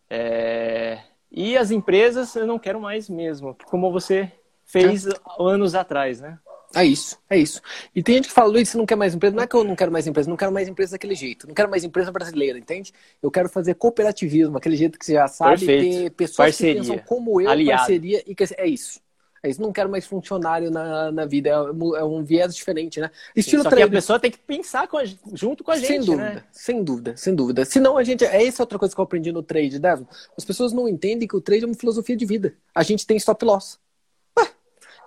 É, 0.08 1.00
e 1.30 1.56
as 1.56 1.72
empresas 1.72 2.36
eu 2.36 2.46
não 2.46 2.58
quero 2.58 2.80
mais 2.80 3.08
mesmo, 3.08 3.56
como 3.66 3.90
você 3.90 4.32
fez 4.64 5.06
anos 5.40 5.74
atrás, 5.74 6.20
né? 6.20 6.38
É 6.74 6.84
isso, 6.84 7.18
é 7.30 7.38
isso. 7.38 7.62
E 7.94 8.02
tem 8.02 8.16
gente 8.16 8.28
que 8.28 8.34
fala, 8.34 8.48
Luiz, 8.48 8.68
você 8.68 8.76
não 8.76 8.84
quer 8.84 8.96
mais 8.96 9.14
empresa? 9.14 9.34
Não 9.34 9.42
é 9.42 9.46
que 9.46 9.56
eu 9.56 9.64
não 9.64 9.74
quero 9.74 9.90
mais 9.90 10.06
empresa, 10.06 10.28
não 10.28 10.36
quero 10.36 10.52
mais 10.52 10.68
empresa 10.68 10.92
daquele 10.92 11.14
jeito. 11.14 11.46
Não 11.46 11.54
quero 11.54 11.70
mais 11.70 11.82
empresa 11.82 12.12
brasileira, 12.12 12.58
entende? 12.58 12.92
Eu 13.22 13.30
quero 13.30 13.48
fazer 13.48 13.74
cooperativismo, 13.74 14.56
aquele 14.58 14.76
jeito 14.76 14.98
que 14.98 15.06
você 15.06 15.14
já 15.14 15.26
sabe, 15.26 15.64
Perfeito. 15.64 15.96
ter 16.04 16.10
pessoas 16.10 16.48
Parceria. 16.48 16.74
que 16.74 16.80
pensam 16.80 16.98
como 16.98 17.40
eu, 17.40 17.48
Aliado. 17.48 17.78
parceria, 17.78 18.22
e 18.26 18.34
que 18.34 18.44
é 18.56 18.66
isso. 18.66 19.00
É 19.42 19.48
isso, 19.48 19.62
não 19.62 19.72
quero 19.72 19.88
mais 19.88 20.04
funcionário 20.04 20.70
na, 20.70 21.12
na 21.12 21.24
vida, 21.24 21.50
é 21.50 21.60
um, 21.60 22.20
é 22.20 22.22
viés 22.24 22.54
diferente, 22.54 23.00
né? 23.00 23.08
Estilo 23.36 23.62
Só 23.62 23.70
que 23.70 23.80
a 23.80 23.88
pessoa 23.88 24.18
tem 24.18 24.32
que 24.32 24.38
pensar 24.38 24.88
com 24.88 24.98
a- 24.98 25.04
junto 25.32 25.62
com 25.62 25.70
a 25.70 25.76
gente, 25.76 25.86
sem 25.86 26.00
dúvida, 26.00 26.34
né? 26.34 26.44
sem 26.50 26.82
dúvida, 26.84 27.16
sem 27.16 27.34
dúvida. 27.34 27.64
Senão 27.64 27.96
a 27.96 28.02
gente. 28.02 28.24
É 28.24 28.44
essa 28.44 28.64
outra 28.64 28.78
coisa 28.78 28.92
que 28.94 29.00
eu 29.00 29.04
aprendi 29.04 29.30
no 29.30 29.42
trade, 29.42 29.78
Devon. 29.78 30.06
As 30.36 30.44
pessoas 30.44 30.72
não 30.72 30.88
entendem 30.88 31.28
que 31.28 31.36
o 31.36 31.40
trade 31.40 31.62
é 31.62 31.66
uma 31.66 31.74
filosofia 31.76 32.16
de 32.16 32.26
vida. 32.26 32.54
A 32.74 32.82
gente 32.82 33.06
tem 33.06 33.16
stop 33.16 33.44
loss. 33.44 33.78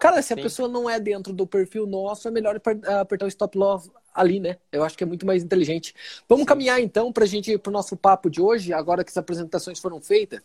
Cara, 0.01 0.19
se 0.23 0.33
a 0.33 0.35
Sim. 0.35 0.41
pessoa 0.43 0.67
não 0.67 0.89
é 0.89 0.99
dentro 0.99 1.31
do 1.31 1.45
perfil 1.45 1.85
nosso, 1.85 2.27
é 2.27 2.31
melhor 2.31 2.55
aper- 2.55 2.81
apertar 2.89 3.25
o 3.25 3.27
stop 3.27 3.55
loss 3.55 3.87
ali, 4.11 4.39
né? 4.39 4.57
Eu 4.71 4.83
acho 4.83 4.97
que 4.97 5.03
é 5.03 5.07
muito 5.07 5.27
mais 5.27 5.43
inteligente. 5.43 5.93
Vamos 6.27 6.41
Sim. 6.41 6.47
caminhar 6.47 6.81
então 6.81 7.13
para 7.13 7.23
a 7.23 7.27
gente 7.27 7.55
para 7.59 7.69
o 7.69 7.73
nosso 7.73 7.95
papo 7.95 8.27
de 8.27 8.41
hoje, 8.41 8.73
agora 8.73 9.03
que 9.03 9.11
as 9.11 9.17
apresentações 9.17 9.77
foram 9.77 10.01
feitas, 10.01 10.41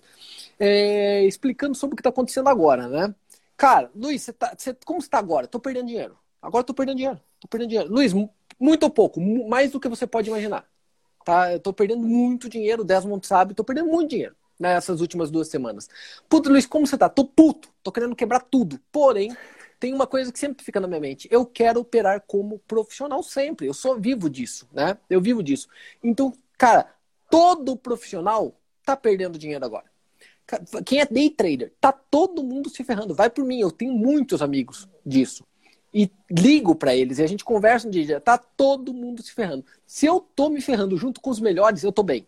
é, 0.58 1.24
explicando 1.24 1.74
sobre 1.74 1.94
o 1.94 1.96
que 1.96 2.00
está 2.02 2.10
acontecendo 2.10 2.48
agora, 2.50 2.86
né? 2.86 3.14
Cara, 3.56 3.90
Luiz, 3.94 4.20
você 4.22 4.32
tá, 4.34 4.54
você- 4.56 4.76
como 4.84 5.00
você 5.00 5.06
está 5.06 5.18
agora? 5.18 5.46
Tô 5.46 5.58
perdendo 5.58 5.86
dinheiro. 5.86 6.18
Agora 6.42 6.62
tô 6.62 6.74
perdendo 6.74 6.98
dinheiro. 6.98 7.20
Tô 7.40 7.48
perdendo 7.48 7.70
dinheiro. 7.70 7.90
Luiz, 7.90 8.12
mu- 8.12 8.30
muito 8.60 8.82
ou 8.82 8.90
pouco, 8.90 9.20
mais 9.48 9.70
do 9.70 9.80
que 9.80 9.88
você 9.88 10.06
pode 10.06 10.28
imaginar. 10.28 10.66
Tá? 11.24 11.52
Eu 11.52 11.60
tô 11.60 11.72
perdendo 11.72 12.02
muito 12.02 12.48
dinheiro, 12.48 12.82
o 12.82 12.84
Desmond 12.84 13.26
sabe, 13.26 13.54
tô 13.54 13.64
perdendo 13.64 13.88
muito 13.90 14.10
dinheiro 14.10 14.36
nessas 14.58 15.00
últimas 15.00 15.30
duas 15.30 15.48
semanas. 15.48 15.88
Puta, 16.28 16.48
Luiz, 16.48 16.66
como 16.66 16.86
você 16.86 16.96
tá? 16.96 17.08
Tô 17.08 17.24
puto, 17.24 17.68
tô 17.82 17.92
querendo 17.92 18.16
quebrar 18.16 18.40
tudo. 18.40 18.80
Porém, 18.90 19.36
tem 19.78 19.92
uma 19.92 20.06
coisa 20.06 20.32
que 20.32 20.38
sempre 20.38 20.64
fica 20.64 20.80
na 20.80 20.88
minha 20.88 21.00
mente. 21.00 21.28
Eu 21.30 21.44
quero 21.44 21.80
operar 21.80 22.22
como 22.26 22.58
profissional 22.60 23.22
sempre. 23.22 23.66
Eu 23.66 23.74
sou 23.74 23.98
vivo 23.98 24.30
disso, 24.30 24.68
né? 24.72 24.96
Eu 25.08 25.20
vivo 25.20 25.42
disso. 25.42 25.68
Então, 26.02 26.32
cara, 26.56 26.90
todo 27.30 27.76
profissional 27.76 28.58
tá 28.84 28.96
perdendo 28.96 29.38
dinheiro 29.38 29.64
agora. 29.64 29.84
Quem 30.84 31.00
é 31.00 31.06
day 31.06 31.28
trader, 31.28 31.72
tá 31.80 31.90
todo 31.92 32.44
mundo 32.44 32.70
se 32.70 32.84
ferrando. 32.84 33.14
Vai 33.14 33.28
por 33.28 33.44
mim, 33.44 33.58
eu 33.58 33.70
tenho 33.70 33.92
muitos 33.92 34.40
amigos 34.40 34.88
disso. 35.04 35.44
E 35.92 36.10
ligo 36.30 36.74
pra 36.74 36.94
eles 36.94 37.18
e 37.18 37.22
a 37.22 37.26
gente 37.26 37.44
conversa 37.44 37.88
um 37.88 37.90
dia, 37.90 38.20
tá 38.20 38.38
todo 38.38 38.94
mundo 38.94 39.22
se 39.22 39.32
ferrando. 39.32 39.64
Se 39.86 40.06
eu 40.06 40.20
tô 40.20 40.48
me 40.48 40.60
ferrando 40.60 40.96
junto 40.96 41.20
com 41.20 41.30
os 41.30 41.40
melhores, 41.40 41.82
eu 41.82 41.90
tô 41.90 42.02
bem. 42.02 42.26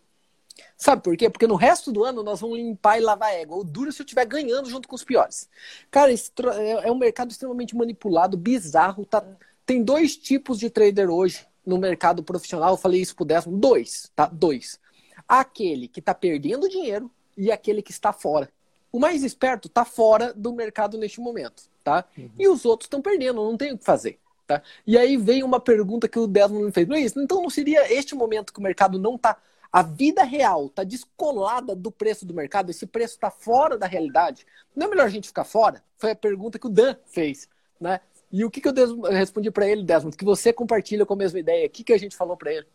Sabe 0.77 1.01
por 1.03 1.15
quê? 1.17 1.29
Porque 1.29 1.47
no 1.47 1.55
resto 1.55 1.91
do 1.91 2.03
ano 2.03 2.23
nós 2.23 2.39
vamos 2.39 2.57
limpar 2.57 2.97
e 2.97 3.01
lavar 3.01 3.33
égua. 3.33 3.57
O 3.57 3.63
duro 3.63 3.91
se 3.91 4.01
eu 4.01 4.05
estiver 4.05 4.25
ganhando 4.25 4.69
junto 4.69 4.87
com 4.87 4.95
os 4.95 5.03
piores. 5.03 5.49
Cara, 5.91 6.11
é 6.11 6.87
é 6.87 6.91
um 6.91 6.97
mercado 6.97 7.31
extremamente 7.31 7.75
manipulado, 7.75 8.37
bizarro. 8.37 9.05
Tá? 9.05 9.23
Tem 9.65 9.83
dois 9.83 10.15
tipos 10.15 10.57
de 10.57 10.69
trader 10.69 11.09
hoje 11.09 11.45
no 11.65 11.77
mercado 11.77 12.23
profissional. 12.23 12.71
Eu 12.71 12.77
falei 12.77 13.01
isso 13.01 13.15
pro 13.15 13.25
Desmond. 13.25 13.59
Dois, 13.59 14.11
tá? 14.15 14.25
Dois. 14.27 14.79
Aquele 15.27 15.87
que 15.87 15.99
está 15.99 16.13
perdendo 16.13 16.69
dinheiro 16.69 17.11
e 17.37 17.51
aquele 17.51 17.81
que 17.81 17.91
está 17.91 18.11
fora. 18.11 18.49
O 18.91 18.99
mais 18.99 19.23
esperto 19.23 19.67
está 19.67 19.85
fora 19.85 20.33
do 20.33 20.51
mercado 20.53 20.97
neste 20.97 21.19
momento, 21.19 21.63
tá? 21.83 22.05
Uhum. 22.17 22.29
E 22.39 22.47
os 22.47 22.65
outros 22.65 22.85
estão 22.87 23.01
perdendo, 23.01 23.35
não 23.35 23.55
tem 23.55 23.71
o 23.71 23.77
que 23.77 23.85
fazer. 23.85 24.19
Tá? 24.47 24.63
E 24.87 24.97
aí 24.97 25.15
vem 25.15 25.43
uma 25.43 25.59
pergunta 25.59 26.07
que 26.07 26.17
o 26.17 26.25
Desmond 26.25 26.65
me 26.65 26.71
fez. 26.71 26.87
Luiz, 26.87 27.15
então 27.15 27.39
não 27.39 27.51
seria 27.51 27.93
este 27.93 28.15
momento 28.15 28.51
que 28.51 28.59
o 28.59 28.63
mercado 28.63 28.97
não 28.97 29.13
está. 29.13 29.37
A 29.71 29.83
vida 29.83 30.23
real 30.23 30.65
está 30.65 30.83
descolada 30.83 31.75
do 31.75 31.91
preço 31.91 32.25
do 32.25 32.33
mercado, 32.33 32.71
esse 32.71 32.87
preço 32.87 33.13
está 33.13 33.29
fora 33.29 33.77
da 33.77 33.85
realidade. 33.85 34.45
Não 34.75 34.87
é 34.87 34.89
melhor 34.89 35.05
a 35.05 35.09
gente 35.09 35.27
ficar 35.27 35.43
fora? 35.43 35.83
Foi 35.97 36.11
a 36.11 36.15
pergunta 36.15 36.57
que 36.57 36.65
o 36.65 36.69
Dan 36.69 36.95
fez. 37.05 37.47
Né? 37.79 37.99
E 38.31 38.43
o 38.43 38.49
que, 38.49 38.61
que 38.61 38.67
eu 38.67 39.01
respondi 39.03 39.51
para 39.51 39.67
ele, 39.67 39.83
Desmond? 39.83 40.17
Que 40.17 40.25
você 40.25 40.51
compartilha 40.51 41.05
com 41.05 41.13
a 41.13 41.17
mesma 41.17 41.39
ideia. 41.39 41.67
O 41.67 41.69
que, 41.69 41.83
que 41.83 41.93
a 41.93 41.97
gente 41.97 42.15
falou 42.15 42.35
para 42.35 42.51
ele? 42.51 42.67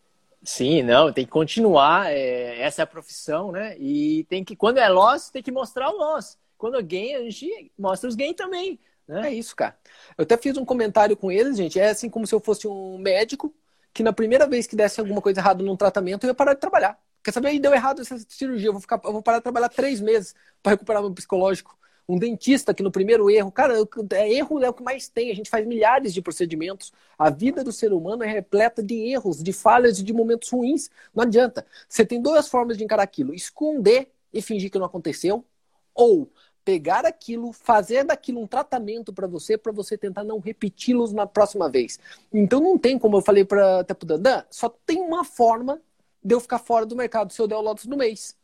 Sim, 0.43 0.83
não, 0.83 1.13
tem 1.13 1.25
que 1.25 1.31
continuar. 1.31 2.13
É, 2.13 2.61
essa 2.61 2.83
é 2.83 2.85
a 2.85 2.87
profissão, 2.87 3.51
né? 3.51 3.77
E 3.79 4.25
tem 4.29 4.45
que, 4.45 4.55
quando 4.55 4.79
é 4.79 4.89
loss, 4.89 5.31
tem 5.31 5.43
que 5.43 5.51
mostrar 5.51 5.91
o 5.91 5.97
loss. 5.97 6.39
Quando 6.57 6.77
é 6.77 6.83
gain, 6.83 7.15
a 7.15 7.31
gente 7.31 7.73
mostra 7.79 8.09
os 8.09 8.15
gain 8.15 8.35
também. 8.35 8.79
Né? 9.07 9.29
É 9.29 9.35
isso, 9.35 9.55
cara. 9.57 9.77
Eu 10.17 10.23
até 10.23 10.37
fiz 10.37 10.57
um 10.57 10.65
comentário 10.65 11.17
com 11.17 11.31
eles, 11.31 11.57
gente. 11.57 11.81
É 11.81 11.91
assim 11.91 12.09
como 12.09 12.27
se 12.27 12.35
eu 12.35 12.41
fosse 12.41 12.69
um 12.69 12.99
médico 12.99 13.55
que 13.95 14.03
na 14.03 14.13
primeira 14.13 14.47
vez 14.47 14.67
que 14.67 14.77
desse 14.77 15.01
alguma 15.01 15.23
coisa 15.23 15.41
errada 15.41 15.63
num 15.63 15.77
tratamento, 15.77 16.25
eu 16.25 16.29
ia 16.29 16.35
parar 16.35 16.55
de 16.55 16.61
trabalhar. 16.61 16.99
Quer 17.23 17.33
saber? 17.33 17.49
Aí 17.49 17.61
deu 17.61 17.73
errado 17.73 18.03
essa 18.03 18.19
cirurgia. 18.29 18.69
Eu 18.69 18.73
vou, 18.73 18.81
ficar, 18.83 19.01
eu 19.05 19.13
vou 19.13 19.23
parar 19.23 19.39
de 19.39 19.45
trabalhar 19.45 19.69
três 19.71 20.01
meses 20.01 20.35
para 20.63 20.73
recuperar 20.73 21.03
meu 21.03 21.13
psicológico 21.13 21.79
um 22.09 22.19
dentista 22.19 22.75
que 22.75 22.83
no 22.83 22.91
primeiro 22.91 23.31
erro, 23.31 23.51
cara, 23.51 23.75
é, 24.13 24.33
erro 24.33 24.63
é 24.63 24.69
o 24.69 24.75
que 24.75 24.83
mais 24.83 25.09
tem, 25.09 25.31
a 25.31 25.35
gente 25.35 25.49
faz 25.49 25.67
milhares 25.67 26.13
de 26.13 26.21
procedimentos. 26.21 26.93
A 27.19 27.31
vida 27.31 27.65
do 27.65 27.73
ser 27.73 27.93
humano 27.93 28.23
é 28.23 28.27
repleta 28.27 28.83
de 28.83 28.95
erros, 28.95 29.43
de 29.43 29.53
falhas 29.53 29.99
e 29.99 30.03
de 30.03 30.13
momentos 30.13 30.51
ruins. 30.51 30.91
Não 31.15 31.23
adianta. 31.23 31.67
Você 31.89 32.05
tem 32.05 32.21
duas 32.21 32.49
formas 32.49 32.77
de 32.77 32.85
encarar 32.85 33.03
aquilo: 33.03 33.35
esconder 33.35 34.11
e 34.33 34.43
fingir 34.43 34.71
que 34.71 34.79
não 34.79 34.87
aconteceu, 34.87 35.45
ou 35.95 36.31
pegar 36.65 37.05
aquilo, 37.05 37.53
fazer 37.53 38.05
daquilo 38.05 38.41
um 38.41 38.47
tratamento 38.47 39.13
para 39.13 39.27
você, 39.27 39.59
para 39.59 39.73
você 39.73 39.99
tentar 39.99 40.25
não 40.25 40.39
repeti-los 40.39 41.13
na 41.13 41.27
próxima 41.27 41.69
vez. 41.69 41.99
Então 42.33 42.61
não 42.61 42.79
tem, 42.79 42.99
como 42.99 43.19
eu 43.19 43.23
falei 43.23 43.45
para 43.45 43.81
até 43.81 43.93
pro 43.93 44.07
Dandan, 44.07 44.45
só 44.51 44.69
tem 44.69 45.01
uma 45.01 45.25
forma 45.25 45.81
de 46.23 46.35
eu 46.35 46.41
ficar 46.41 46.59
fora 46.59 46.87
do 46.87 46.97
mercado 46.97 47.33
se 47.33 47.41
eu 47.41 47.47
der 47.47 47.57
o 47.57 47.61
Lotus 47.61 47.85
no 47.85 47.97
mês 47.97 48.35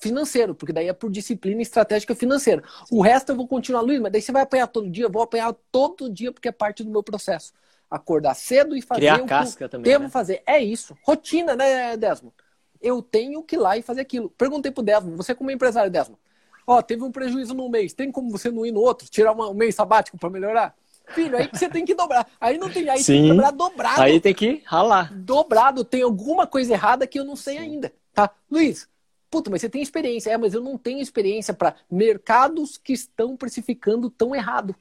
financeiro, 0.00 0.54
porque 0.54 0.72
daí 0.72 0.88
é 0.88 0.92
por 0.92 1.10
disciplina 1.10 1.60
estratégica 1.60 2.14
financeira. 2.14 2.62
O 2.90 3.02
resto 3.02 3.32
eu 3.32 3.36
vou 3.36 3.48
continuar, 3.48 3.80
Luiz, 3.80 4.00
mas 4.00 4.12
daí 4.12 4.22
você 4.22 4.32
vai 4.32 4.42
apanhar 4.42 4.68
todo 4.68 4.88
dia, 4.88 5.04
eu 5.04 5.10
vou 5.10 5.22
apanhar 5.22 5.52
todo 5.72 6.08
dia 6.08 6.32
porque 6.32 6.48
é 6.48 6.52
parte 6.52 6.84
do 6.84 6.90
meu 6.90 7.02
processo. 7.02 7.52
Acordar 7.90 8.34
cedo 8.34 8.76
e 8.76 8.82
fazer 8.82 9.00
Criar 9.00 9.22
o 9.22 9.26
casca 9.26 9.64
que 9.64 9.70
também, 9.70 9.90
devo 9.90 10.04
né? 10.04 10.10
fazer. 10.10 10.42
É 10.46 10.58
isso. 10.58 10.96
Rotina, 11.02 11.56
né, 11.56 11.96
Desmond? 11.96 12.34
Eu 12.80 13.02
tenho 13.02 13.42
que 13.42 13.56
ir 13.56 13.58
lá 13.58 13.76
e 13.76 13.82
fazer 13.82 14.02
aquilo. 14.02 14.30
Perguntei 14.30 14.70
pro 14.70 14.84
Desmond, 14.84 15.16
você 15.16 15.34
como 15.34 15.50
empresário, 15.50 15.90
Desmond, 15.90 16.20
ó, 16.68 16.82
teve 16.82 17.02
um 17.02 17.10
prejuízo 17.10 17.54
num 17.54 17.68
mês, 17.68 17.94
tem 17.94 18.12
como 18.12 18.30
você 18.30 18.50
não 18.50 18.66
ir 18.66 18.70
no 18.70 18.80
outro, 18.80 19.08
tirar 19.08 19.32
uma, 19.32 19.48
um 19.48 19.54
mês 19.54 19.74
sabático 19.74 20.18
para 20.18 20.28
melhorar? 20.28 20.74
Filho, 21.14 21.38
aí 21.38 21.48
você 21.50 21.70
tem 21.70 21.86
que 21.86 21.94
dobrar. 21.94 22.28
Aí 22.38 22.58
não 22.58 22.70
tem, 22.70 22.86
aí 22.90 23.02
Sim. 23.02 23.12
tem 23.14 23.22
que 23.22 23.28
dobrar 23.30 23.50
dobrado. 23.50 24.02
Aí 24.02 24.20
tem 24.20 24.34
que 24.34 24.62
ralar. 24.66 25.10
Dobrado, 25.14 25.82
tem 25.82 26.02
alguma 26.02 26.46
coisa 26.46 26.74
errada 26.74 27.06
que 27.06 27.18
eu 27.18 27.24
não 27.24 27.34
sei 27.34 27.56
Sim. 27.56 27.62
ainda, 27.62 27.92
tá? 28.12 28.30
Luiz, 28.50 28.86
Puta, 29.30 29.50
mas 29.50 29.60
você 29.60 29.68
tem 29.68 29.82
experiência. 29.82 30.30
É, 30.30 30.38
mas 30.38 30.54
eu 30.54 30.62
não 30.62 30.78
tenho 30.78 31.00
experiência 31.00 31.52
para 31.52 31.74
mercados 31.90 32.78
que 32.78 32.92
estão 32.92 33.36
precificando 33.36 34.08
tão 34.08 34.34
errado. 34.34 34.74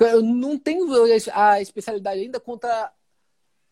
Eu 0.00 0.22
não 0.22 0.58
tenho 0.58 0.86
a 1.32 1.60
especialidade 1.60 2.20
ainda 2.20 2.40
contra, 2.40 2.90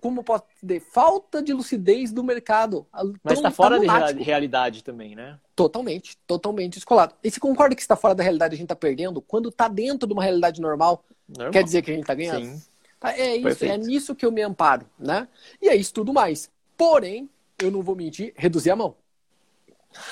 como 0.04 0.23
posso 0.23 0.44
dizer, 0.62 0.80
falta 0.80 1.42
de 1.42 1.54
lucidez 1.54 2.12
do 2.12 2.23
mercado. 2.23 2.87
Mas 3.23 3.38
está 3.38 3.50
fora 3.50 3.80
da 3.80 4.08
realidade 4.08 4.84
também, 4.84 5.16
né? 5.16 5.38
Totalmente, 5.56 6.14
totalmente 6.26 6.75
descolado. 6.75 7.14
E 7.25 7.30
se 7.30 7.40
concorda 7.40 7.75
que 7.75 7.80
está 7.80 7.96
fora 7.96 8.14
da 8.14 8.23
realidade 8.23 8.52
a 8.52 8.56
gente 8.58 8.66
está 8.66 8.76
perdendo, 8.76 9.23
quando 9.23 9.49
está 9.49 9.66
dentro 9.66 10.06
de 10.06 10.12
uma 10.12 10.23
realidade 10.23 10.61
normal, 10.61 11.02
normal, 11.26 11.50
quer 11.50 11.64
dizer 11.64 11.80
que 11.80 11.90
a 11.90 11.94
gente 11.94 12.02
está 12.02 12.14
ganhando? 12.14 12.44
Sim. 12.44 12.62
Tá, 13.00 13.18
é 13.18 13.34
isso, 13.34 13.38
é 13.38 13.42
Perfeito. 13.44 13.73
é 13.73 13.78
nisso 13.78 14.14
que 14.14 14.26
eu 14.26 14.30
me 14.30 14.42
amparo, 14.42 14.84
né? 14.99 15.26
E 15.58 15.70
é 15.70 15.75
isso 15.75 15.94
tudo 15.94 16.12
mais. 16.12 16.50
Porém, 16.76 17.30
eu 17.62 17.70
não 17.70 17.80
vou 17.80 17.96
mentir, 17.96 18.34
reduzir 18.37 18.73
a 18.73 18.76
mão. 18.76 18.94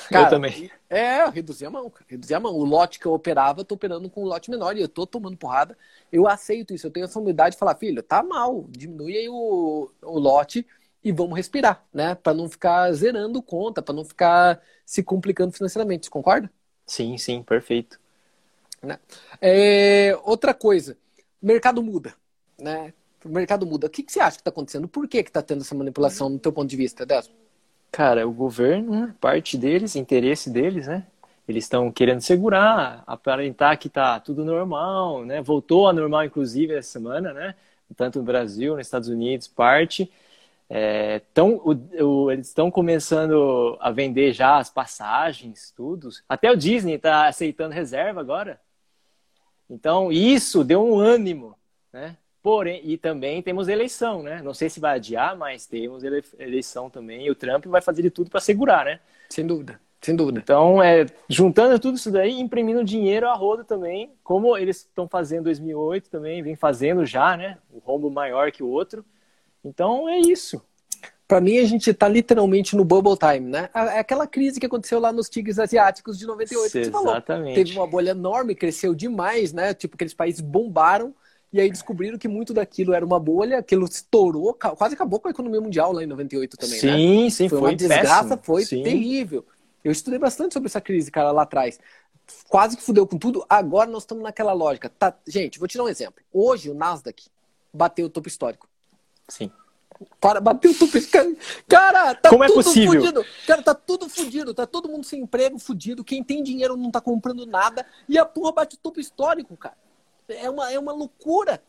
Cara, 0.09 0.27
eu 0.27 0.31
também. 0.31 0.71
É, 0.89 1.23
eu 1.23 1.31
reduzi 1.31 1.65
a 1.65 1.71
mão, 1.71 1.91
cara. 1.91 2.07
Reduzi 2.09 2.35
a 2.35 2.41
mão. 2.41 2.55
O 2.55 2.65
lote 2.65 2.99
que 2.99 3.07
eu 3.07 3.13
operava, 3.13 3.61
eu 3.61 3.65
tô 3.65 3.75
operando 3.75 4.09
com 4.09 4.23
um 4.23 4.27
lote 4.27 4.51
menor 4.51 4.77
e 4.77 4.81
eu 4.81 4.89
tô 4.89 5.07
tomando 5.07 5.37
porrada. 5.37 5.77
Eu 6.11 6.29
aceito 6.29 6.75
isso. 6.75 6.87
Eu 6.87 6.91
tenho 6.91 7.05
essa 7.05 7.19
humildade 7.19 7.55
de 7.55 7.59
falar, 7.59 7.77
filho, 7.77 8.03
tá 8.03 8.23
mal. 8.23 8.67
Diminui 8.69 9.17
aí 9.17 9.29
o, 9.29 9.91
o 10.03 10.19
lote 10.19 10.67
e 11.03 11.11
vamos 11.11 11.37
respirar, 11.37 11.85
né? 11.93 12.15
Para 12.15 12.35
não 12.35 12.49
ficar 12.49 12.93
zerando 12.93 13.43
conta, 13.43 13.83
para 13.83 13.95
não 13.95 14.05
ficar 14.05 14.61
se 14.85 15.03
complicando 15.03 15.53
financeiramente. 15.53 16.07
Você 16.07 16.11
concorda? 16.11 16.51
Sim, 16.87 17.19
sim, 17.19 17.43
perfeito. 17.43 18.01
Né? 18.83 18.99
É, 19.41 20.17
outra 20.25 20.53
coisa, 20.53 20.97
mercado 21.41 21.83
muda, 21.83 22.15
né? 22.59 22.93
O 23.25 23.29
mercado 23.29 23.65
muda. 23.65 23.87
O 23.87 23.91
que, 23.91 24.03
que 24.03 24.13
você 24.13 24.21
acha 24.21 24.37
que 24.37 24.41
está 24.41 24.51
acontecendo? 24.51 24.89
Por 24.89 25.09
que 25.09 25.19
está 25.19 25.41
tendo 25.41 25.63
essa 25.63 25.75
manipulação 25.75 26.29
no 26.29 26.39
teu 26.39 26.53
ponto 26.53 26.69
de 26.69 26.77
vista, 26.77 27.07
Décio? 27.07 27.33
Cara, 27.93 28.27
o 28.27 28.33
governo, 28.33 28.91
né, 28.93 29.15
parte 29.21 29.59
deles, 29.59 29.97
interesse 29.97 30.51
deles, 30.51 30.87
né? 30.87 31.07
Eles 31.47 31.65
estão 31.65 31.93
querendo 31.93 32.23
segurar, 32.23 33.05
aparentar 33.07 33.79
que 33.79 33.89
tá 33.89 34.19
tudo 34.19 34.45
normal, 34.45 35.25
né? 35.27 35.43
Voltou 35.43 35.89
a 35.89 35.93
normal, 35.93 36.25
inclusive, 36.25 36.75
essa 36.75 36.91
semana, 36.91 37.33
né? 37.35 37.55
Tanto 37.97 38.19
no 38.21 38.25
Brasil, 38.25 38.77
nos 38.77 38.87
Estados 38.87 39.09
Unidos, 39.09 39.47
parte. 39.49 40.11
É, 40.71 41.21
tão, 41.35 41.57
o, 41.57 41.73
o, 42.05 42.31
eles 42.33 42.49
estão 42.49 42.71
começando 42.71 43.77
a 43.81 43.91
vender 43.91 44.33
já 44.33 44.59
as 44.59 44.71
passagens, 44.71 45.73
tudo. 45.77 46.09
Até 46.29 46.51
o 46.51 46.57
Disney 46.57 46.95
está 46.95 47.29
aceitando 47.29 47.75
reserva 47.75 48.21
agora. 48.21 48.61
Então, 49.69 50.11
isso 50.13 50.65
deu 50.65 50.83
um 50.85 50.99
ânimo, 50.99 51.57
né? 51.93 52.17
Porém, 52.43 52.81
e 52.83 52.99
também 52.99 53.41
temos 53.41 53.69
eleição, 53.69 54.21
né? 54.21 54.43
Não 54.43 54.53
sei 54.53 54.69
se 54.69 54.81
vai 54.81 54.97
adiar, 54.97 55.37
mas 55.37 55.65
temos 55.65 56.03
eleição 56.39 56.91
também. 56.91 57.27
E 57.27 57.31
o 57.31 57.37
Trump 57.37 57.67
vai 57.67 57.81
fazer 57.81 58.03
de 58.03 58.11
tudo 58.11 58.31
para 58.31 58.41
segurar, 58.41 58.85
né? 58.85 58.99
Sem 59.29 59.47
dúvida, 59.47 59.81
sem 60.01 60.17
dúvida. 60.17 60.41
Então, 60.43 60.83
é, 60.83 61.07
juntando 61.29 61.79
tudo 61.79 61.97
isso 61.97 62.11
daí, 62.11 62.41
imprimindo 62.41 62.83
dinheiro 62.83 63.29
a 63.29 63.35
roda 63.35 63.63
também, 63.63 64.11
como 64.25 64.57
eles 64.57 64.79
estão 64.79 65.07
fazendo 65.07 65.43
em 65.43 65.45
2008 65.45 66.11
também, 66.11 66.43
vem 66.43 66.57
fazendo 66.57 67.07
já, 67.07 67.37
né? 67.37 67.59
O 67.73 67.79
rombo 67.79 68.11
maior 68.11 68.51
que 68.51 68.63
o 68.63 68.69
outro. 68.69 69.05
Então, 69.65 70.09
é 70.09 70.19
isso. 70.19 70.61
Para 71.29 71.41
mim, 71.41 71.59
a 71.59 71.65
gente 71.65 71.89
está 71.91 72.09
literalmente 72.09 72.75
no 72.75 72.85
bubble 72.85 73.17
time, 73.17 73.49
né? 73.49 73.71
É 73.73 74.01
aquela 74.01 74.27
crise 74.27 74.59
que 74.59 74.67
aconteceu 74.67 74.99
lá 74.99 75.13
nos 75.13 75.29
tigres 75.29 75.61
asiáticos 75.61 76.19
de 76.19 76.27
98. 76.27 76.77
Exatamente. 76.77 77.55
Teve 77.55 77.79
uma 77.79 77.87
bolha 77.87 78.11
enorme, 78.11 78.57
cresceu 78.57 78.95
demais, 78.95 79.53
né? 79.53 79.73
Tipo, 79.73 79.95
aqueles 79.95 80.13
países 80.13 80.41
bombaram 80.41 81.15
e 81.53 81.61
aí 81.61 81.71
descobriram 81.71 82.17
que 82.17 82.27
muito 82.27 82.55
daquilo 82.55 82.95
era 82.95 83.05
uma 83.05 83.21
bolha, 83.21 83.59
aquilo 83.59 83.85
estourou, 83.85 84.55
quase 84.55 84.95
acabou 84.95 85.21
com 85.21 85.29
a 85.29 85.31
economia 85.31 85.61
mundial 85.61 85.93
lá 85.93 86.03
em 86.03 86.07
98 86.07 86.57
também, 86.57 86.79
sim, 86.79 87.25
né? 87.25 87.31
Sim, 87.31 87.49
foi, 87.49 87.59
foi 87.59 87.69
uma 87.69 87.77
desgraça, 87.77 88.37
péssimo. 88.37 88.43
foi 88.43 88.65
sim. 88.65 88.83
terrível. 88.83 89.45
Eu 89.85 89.93
estudei 89.93 90.19
bastante 90.19 90.55
sobre 90.55 90.69
essa 90.69 90.81
crise, 90.81 91.11
cara, 91.11 91.31
lá 91.31 91.43
atrás. 91.43 91.79
Quase 92.49 92.77
que 92.77 92.83
fudeu 92.83 93.07
com 93.07 93.19
tudo. 93.19 93.45
Agora 93.51 93.91
nós 93.91 94.05
estamos 94.05 94.23
naquela 94.23 94.53
lógica. 94.53 94.89
Tá, 94.89 95.15
gente, 95.27 95.59
vou 95.59 95.69
te 95.69 95.77
dar 95.77 95.85
um 95.85 95.89
exemplo. 95.89 96.23
Hoje 96.33 96.71
o 96.71 96.75
Nasdaq 96.75 97.27
bateu 97.73 98.07
o 98.07 98.11
topo 98.11 98.29
histórico. 98.29 98.69
Sim. 99.29 99.51
Para, 100.21 100.41
bateu 100.41 100.71
o 100.71 100.75
topo 100.75 100.97
histórico. 100.97 101.39
Cara, 101.69 102.15
tá 102.15 102.31
Como 102.31 102.45
é 102.45 102.47
tudo 102.47 102.61
é 102.61 102.63
possível? 102.63 103.01
fudido. 103.01 103.27
Cara, 103.47 103.63
tá 103.63 103.75
tudo 103.75 104.09
fudido. 104.09 104.55
Tá 104.55 104.67
todo 104.67 104.89
mundo 104.89 105.05
sem 105.05 105.21
emprego, 105.21 105.59
fudido. 105.59 106.05
Quem 106.05 106.23
tem 106.23 106.43
dinheiro 106.43 106.77
não 106.77 106.91
tá 106.91 107.01
comprando 107.01 107.45
nada. 107.45 107.85
E 108.09 108.17
a 108.17 108.25
porra 108.25 108.53
bate 108.53 108.77
o 108.77 108.79
topo 108.79 109.01
histórico, 109.01 109.57
cara. 109.57 109.77
É 110.35 110.51
uma, 110.51 110.73
é 110.73 110.79
uma 110.79 110.93
loucura. 110.93 111.63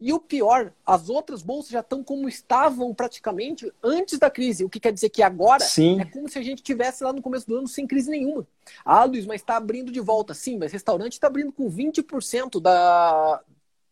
E 0.00 0.12
o 0.12 0.18
pior, 0.18 0.72
as 0.84 1.08
outras 1.08 1.42
bolsas 1.42 1.70
já 1.70 1.80
estão 1.80 2.02
como 2.02 2.28
estavam 2.28 2.94
praticamente 2.94 3.72
antes 3.82 4.18
da 4.18 4.30
crise. 4.30 4.64
O 4.64 4.68
que 4.68 4.80
quer 4.80 4.92
dizer 4.92 5.10
que 5.10 5.22
agora 5.22 5.64
Sim. 5.64 6.00
é 6.00 6.04
como 6.04 6.28
se 6.28 6.38
a 6.38 6.42
gente 6.42 6.62
tivesse 6.62 7.02
lá 7.04 7.12
no 7.12 7.22
começo 7.22 7.46
do 7.46 7.56
ano 7.56 7.68
sem 7.68 7.86
crise 7.86 8.10
nenhuma. 8.10 8.46
Ah, 8.84 9.04
Luiz, 9.04 9.26
mas 9.26 9.40
está 9.40 9.56
abrindo 9.56 9.92
de 9.92 10.00
volta. 10.00 10.34
Sim, 10.34 10.58
mas 10.58 10.72
restaurante 10.72 11.12
está 11.12 11.26
abrindo 11.26 11.52
com 11.52 11.70
20% 11.70 12.60
da. 12.60 13.40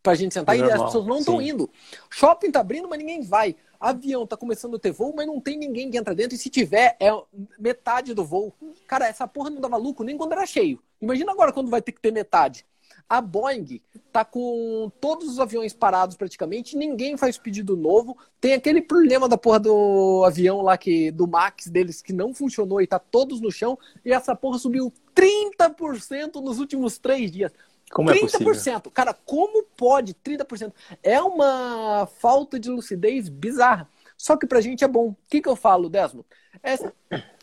Pra 0.02 0.14
gente 0.14 0.32
sentar 0.32 0.56
é 0.56 0.60
e 0.60 0.62
as 0.62 0.82
pessoas 0.82 1.06
não 1.06 1.18
estão 1.18 1.42
indo. 1.42 1.68
Shopping 2.08 2.46
está 2.46 2.60
abrindo, 2.60 2.88
mas 2.88 2.98
ninguém 2.98 3.20
vai. 3.20 3.56
Avião 3.80 4.24
está 4.24 4.36
começando 4.36 4.76
a 4.76 4.78
ter 4.78 4.90
voo, 4.90 5.12
mas 5.14 5.26
não 5.26 5.40
tem 5.40 5.56
ninguém 5.56 5.90
que 5.90 5.96
entra 5.96 6.14
dentro. 6.14 6.34
E 6.34 6.38
se 6.38 6.50
tiver, 6.50 6.96
é 6.98 7.10
metade 7.58 8.14
do 8.14 8.24
voo. 8.24 8.52
Cara, 8.86 9.06
essa 9.06 9.26
porra 9.26 9.50
não 9.50 9.60
dava 9.60 9.76
lucro 9.76 10.04
nem 10.04 10.16
quando 10.16 10.32
era 10.32 10.46
cheio. 10.46 10.80
Imagina 11.00 11.32
agora 11.32 11.52
quando 11.52 11.70
vai 11.70 11.80
ter 11.80 11.92
que 11.92 12.00
ter 12.00 12.12
metade. 12.12 12.66
A 13.08 13.20
Boeing 13.20 13.80
tá 14.12 14.24
com 14.24 14.90
todos 15.00 15.28
os 15.28 15.40
aviões 15.40 15.72
parados 15.72 16.16
praticamente, 16.16 16.76
ninguém 16.76 17.16
faz 17.16 17.38
pedido 17.38 17.76
novo. 17.76 18.16
Tem 18.40 18.52
aquele 18.52 18.82
problema 18.82 19.28
da 19.28 19.38
porra 19.38 19.58
do 19.60 20.24
avião 20.26 20.60
lá 20.60 20.76
que 20.76 21.10
do 21.10 21.26
Max 21.26 21.68
deles 21.68 22.02
que 22.02 22.12
não 22.12 22.34
funcionou 22.34 22.82
e 22.82 22.86
tá 22.86 22.98
todos 22.98 23.40
no 23.40 23.50
chão. 23.50 23.78
E 24.04 24.12
essa 24.12 24.36
porra 24.36 24.58
subiu 24.58 24.92
30% 25.14 26.36
nos 26.42 26.58
últimos 26.58 26.98
três 26.98 27.30
dias. 27.30 27.52
Como 27.90 28.10
30%. 28.10 28.86
é? 28.86 28.90
Cara, 28.90 29.14
como 29.14 29.64
pode 29.76 30.14
30%? 30.14 30.72
É 31.02 31.20
uma 31.22 32.06
falta 32.18 32.58
de 32.58 32.68
lucidez 32.68 33.28
bizarra. 33.28 33.88
Só 34.16 34.36
que 34.36 34.46
pra 34.46 34.60
gente 34.60 34.84
é 34.84 34.88
bom. 34.88 35.08
O 35.08 35.16
que, 35.28 35.40
que 35.40 35.48
eu 35.48 35.56
falo, 35.56 35.88
Desmo? 35.88 36.26
É, 36.62 36.76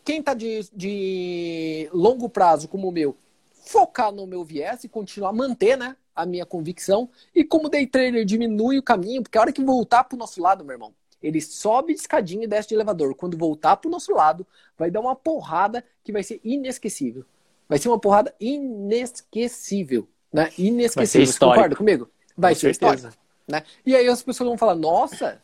quem 0.03 0.21
tá 0.21 0.33
de, 0.33 0.69
de 0.73 1.89
longo 1.91 2.29
prazo, 2.29 2.67
como 2.67 2.89
o 2.89 2.91
meu, 2.91 3.17
focar 3.65 4.11
no 4.11 4.25
meu 4.25 4.43
viés 4.43 4.83
e 4.83 4.89
continuar 4.89 5.29
a 5.29 5.33
manter, 5.33 5.77
né? 5.77 5.95
A 6.15 6.25
minha 6.25 6.45
convicção. 6.45 7.09
E 7.33 7.43
como 7.43 7.69
day 7.69 7.85
trader 7.85 8.23
diminui 8.23 8.77
o 8.77 8.83
caminho, 8.83 9.21
porque 9.21 9.37
a 9.37 9.41
hora 9.41 9.51
que 9.51 9.63
voltar 9.63 10.03
pro 10.05 10.17
nosso 10.17 10.41
lado, 10.41 10.63
meu 10.63 10.73
irmão, 10.73 10.93
ele 11.21 11.41
sobe 11.41 11.93
de 11.93 11.99
escadinha 11.99 12.43
e 12.43 12.47
desce 12.47 12.69
de 12.69 12.75
elevador. 12.75 13.15
Quando 13.15 13.37
voltar 13.37 13.77
pro 13.77 13.89
nosso 13.89 14.13
lado, 14.13 14.45
vai 14.77 14.91
dar 14.91 14.99
uma 14.99 15.15
porrada 15.15 15.83
que 16.03 16.11
vai 16.11 16.23
ser 16.23 16.39
inesquecível. 16.43 17.25
Vai 17.67 17.79
ser 17.79 17.89
uma 17.89 17.99
porrada 17.99 18.33
inesquecível. 18.39 20.07
Né? 20.31 20.51
Inesquecível. 20.57 21.25
Você 21.25 21.39
concorda 21.39 21.75
comigo? 21.75 22.09
Vai 22.37 22.53
Com 22.53 22.59
ser 22.59 22.75
certeza. 22.75 23.07
história. 23.07 23.17
Né? 23.47 23.63
E 23.85 23.95
aí 23.95 24.07
as 24.07 24.21
pessoas 24.21 24.47
vão 24.47 24.57
falar, 24.57 24.75
nossa, 24.75 25.41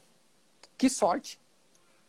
que 0.77 0.89
sorte. 0.89 1.39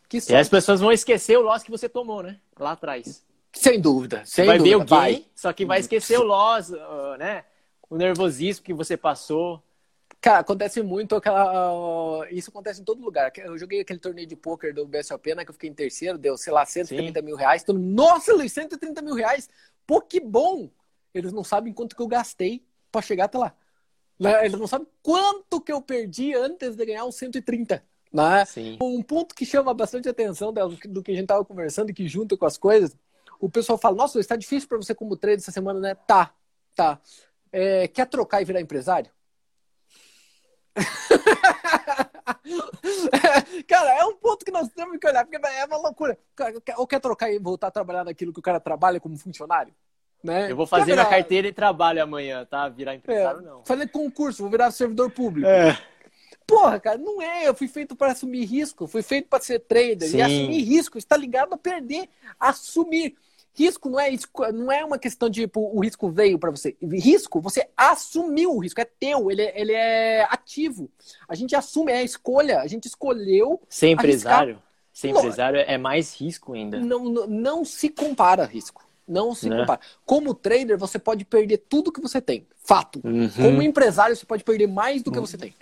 Que 0.09 0.21
sorte. 0.21 0.33
E 0.33 0.37
as 0.37 0.49
pessoas 0.49 0.81
vão 0.81 0.92
esquecer 0.92 1.38
o 1.38 1.42
loss 1.42 1.62
que 1.62 1.71
você 1.71 1.88
tomou, 1.88 2.23
né? 2.23 2.38
Lá 2.59 2.73
atrás. 2.73 3.25
Sem 3.52 3.80
dúvida. 3.80 4.23
Sem 4.25 4.47
vai 4.47 4.59
dúvida, 4.59 4.78
ver 4.78 4.82
o 4.82 4.87
gain, 4.87 5.26
só 5.35 5.52
que 5.52 5.64
vai 5.64 5.80
esquecer 5.80 6.18
o 6.18 6.23
loss, 6.23 6.71
né? 7.18 7.44
O 7.88 7.97
nervosismo 7.97 8.64
que 8.64 8.73
você 8.73 8.97
passou. 8.97 9.62
Cara, 10.21 10.38
acontece 10.38 10.82
muito 10.82 11.16
aquela. 11.16 12.26
Isso 12.30 12.50
acontece 12.50 12.80
em 12.80 12.85
todo 12.85 13.02
lugar. 13.02 13.32
Eu 13.37 13.59
joguei 13.59 13.80
aquele 13.80 13.99
torneio 13.99 14.26
de 14.26 14.37
pôquer 14.37 14.73
do 14.73 14.87
BSOP, 14.87 15.35
né? 15.35 15.44
Que 15.44 15.50
eu 15.50 15.54
fiquei 15.54 15.68
em 15.68 15.75
terceiro, 15.75 16.16
deu, 16.16 16.37
sei 16.37 16.52
lá, 16.52 16.64
130 16.64 17.18
Sim. 17.18 17.26
mil 17.26 17.37
reais. 17.37 17.62
Então, 17.62 17.75
nossa, 17.75 18.32
Luiz, 18.32 18.52
130 18.52 19.02
mil 19.02 19.14
reais! 19.14 19.50
Pô, 19.87 20.00
que 20.00 20.21
bom! 20.21 20.71
Eles 21.12 21.32
não 21.32 21.42
sabem 21.42 21.73
quanto 21.73 21.97
que 21.97 22.00
eu 22.02 22.06
gastei 22.06 22.64
para 22.90 23.02
chegar 23.02 23.25
até 23.25 23.37
lá. 23.37 23.54
Né? 24.18 24.47
Eles 24.47 24.59
não 24.59 24.68
sabem 24.68 24.87
quanto 25.02 25.61
que 25.61 25.73
eu 25.73 25.82
perdi 25.82 26.32
antes 26.35 26.76
de 26.76 26.87
ganhar 26.87 27.04
os 27.04 27.16
130. 27.16 27.82
Né? 28.12 28.44
Sim. 28.44 28.78
Um 28.80 29.02
ponto 29.02 29.35
que 29.35 29.44
chama 29.44 29.75
bastante 29.75 30.09
atenção 30.09 30.52
do 30.52 31.02
que 31.02 31.11
a 31.11 31.14
gente 31.14 31.25
estava 31.25 31.44
conversando 31.44 31.92
que 31.92 32.06
junta 32.06 32.37
com 32.37 32.47
as 32.47 32.56
coisas, 32.56 32.97
o 33.43 33.51
pessoal 33.51 33.77
fala, 33.77 33.97
nossa, 33.97 34.19
está 34.21 34.37
difícil 34.37 34.69
para 34.69 34.79
você 34.79 34.95
como 34.95 35.17
trader 35.17 35.39
essa 35.39 35.51
semana, 35.51 35.81
né? 35.81 35.97
Tá, 36.07 36.33
tá. 36.77 37.01
É, 37.51 37.89
quer 37.89 38.07
trocar 38.07 38.41
e 38.41 38.45
virar 38.45 38.61
empresário? 38.61 39.11
cara, 43.67 43.99
é 43.99 44.05
um 44.05 44.15
ponto 44.15 44.45
que 44.45 44.53
nós 44.53 44.69
temos 44.69 44.97
que 44.97 45.09
olhar, 45.09 45.25
porque 45.25 45.45
é 45.45 45.65
uma 45.65 45.77
loucura. 45.77 46.17
Ou 46.77 46.87
quer 46.87 47.01
trocar 47.01 47.33
e 47.33 47.41
voltar 47.41 47.67
a 47.67 47.73
trabalhar 47.73 48.05
naquilo 48.05 48.33
que 48.33 48.39
o 48.39 48.43
cara 48.43 48.61
trabalha 48.61 49.01
como 49.01 49.19
funcionário? 49.19 49.75
Né? 50.23 50.53
Eu 50.53 50.55
vou 50.55 50.67
fazer 50.67 50.93
virar... 50.93 51.07
carteira 51.07 51.49
e 51.49 51.53
trabalho 51.53 52.01
amanhã, 52.01 52.47
tá? 52.47 52.69
Virar 52.69 52.95
empresário, 52.95 53.41
é, 53.41 53.43
não. 53.43 53.65
Fazer 53.65 53.89
concurso, 53.89 54.43
vou 54.43 54.53
virar 54.53 54.71
servidor 54.71 55.11
público. 55.11 55.49
É. 55.49 55.77
Porra, 56.47 56.79
cara, 56.79 56.97
não 56.97 57.21
é. 57.21 57.49
Eu 57.49 57.57
fui 57.57 57.67
feito 57.67 57.97
para 57.97 58.13
assumir 58.13 58.45
risco, 58.45 58.87
fui 58.87 59.03
feito 59.03 59.29
para 59.29 59.43
ser 59.43 59.59
trader. 59.59 60.09
Sim. 60.09 60.19
E 60.19 60.23
assumir 60.23 60.63
risco 60.63 60.97
está 60.97 61.17
ligado 61.17 61.55
a 61.55 61.59
perder. 61.59 62.09
Assumir. 62.39 63.17
Risco 63.54 63.90
não 63.90 64.00
é, 64.00 64.11
não 64.52 64.73
é 64.73 64.85
uma 64.85 64.99
questão 64.99 65.28
de 65.28 65.42
tipo, 65.42 65.61
o 65.61 65.80
risco 65.80 66.11
veio 66.11 66.38
para 66.38 66.50
você. 66.50 66.75
Risco, 66.82 67.40
você 67.40 67.68
assumiu 67.76 68.52
o 68.54 68.59
risco, 68.59 68.80
é 68.80 68.85
teu, 68.85 69.30
ele, 69.30 69.42
é, 69.42 69.61
ele 69.61 69.73
é 69.73 70.26
ativo. 70.30 70.90
A 71.28 71.35
gente 71.35 71.54
assume, 71.54 71.92
é 71.92 71.99
a 71.99 72.02
escolha, 72.02 72.61
a 72.61 72.66
gente 72.66 72.87
escolheu. 72.87 73.61
Ser 73.68 73.88
empresário? 73.88 74.54
Arriscar. 74.54 74.73
Ser 74.92 75.09
empresário 75.09 75.61
é 75.61 75.76
mais 75.76 76.18
risco 76.18 76.54
ainda. 76.54 76.78
Não, 76.78 77.04
não, 77.04 77.26
não 77.26 77.64
se 77.64 77.88
compara 77.88 78.44
risco. 78.44 78.87
Não 79.06 79.35
se 79.35 79.49
né? 79.49 79.59
compara. 79.59 79.80
Como 80.06 80.35
trader, 80.35 80.78
você 80.78 80.99
pode 80.99 81.25
perder 81.25 81.59
tudo 81.59 81.92
que 81.92 82.00
você 82.00 82.21
tem. 82.21 82.47
Fato. 82.64 83.00
Uhum. 83.04 83.28
Como 83.30 83.62
empresário, 83.62 84.14
você 84.14 84.25
pode 84.25 84.44
perder 84.44 84.68
mais 84.68 85.02
do 85.02 85.11
que 85.11 85.18
uhum. 85.18 85.26
você 85.26 85.37
tem. 85.37 85.54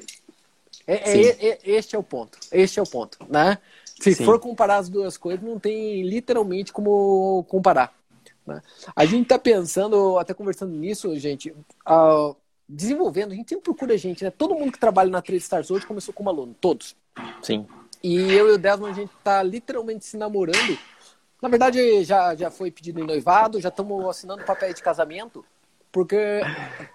É, 0.87 0.94
é, 0.94 1.49
é, 1.49 1.59
este 1.64 1.94
é 1.94 1.99
o 1.99 2.02
ponto. 2.02 2.38
Este 2.50 2.78
é 2.78 2.82
o 2.82 2.87
ponto, 2.87 3.18
né? 3.28 3.59
Se 4.00 4.14
Sim. 4.14 4.25
for 4.25 4.40
comparar 4.40 4.78
as 4.78 4.88
duas 4.88 5.16
coisas, 5.19 5.45
não 5.45 5.59
tem 5.59 6.02
literalmente 6.02 6.73
como 6.73 7.45
comparar. 7.49 7.95
Né? 8.47 8.62
A 8.97 9.04
gente 9.04 9.25
está 9.25 9.38
pensando, 9.38 10.19
até 10.19 10.33
conversando 10.33 10.75
nisso, 10.75 11.14
gente, 11.19 11.50
uh, 11.50 12.35
desenvolvendo, 12.66 13.33
a 13.33 13.35
gente 13.35 13.50
sempre 13.50 13.64
procura 13.64 13.99
gente, 13.99 14.25
né? 14.25 14.30
Todo 14.30 14.54
mundo 14.54 14.73
que 14.73 14.78
trabalha 14.78 15.11
na 15.11 15.21
Trade 15.21 15.42
Stars 15.42 15.71
hoje 15.71 15.87
começou 15.87 16.14
como 16.14 16.30
aluno, 16.30 16.57
todos. 16.59 16.97
Sim. 17.42 17.66
E 18.02 18.33
eu 18.33 18.49
e 18.49 18.52
o 18.52 18.59
Desmond, 18.59 18.92
a 18.92 18.95
gente 18.95 19.12
está 19.19 19.42
literalmente 19.42 20.07
se 20.07 20.16
namorando. 20.16 20.79
Na 21.42 21.48
verdade, 21.48 22.03
já, 22.03 22.35
já 22.35 22.51
foi 22.51 22.70
pedido 22.70 23.01
em 23.01 23.07
noivado, 23.07 23.61
já 23.61 23.68
estamos 23.68 24.07
assinando 24.07 24.44
papel 24.44 24.72
de 24.72 24.83
casamento, 24.83 25.44
porque 25.92 26.40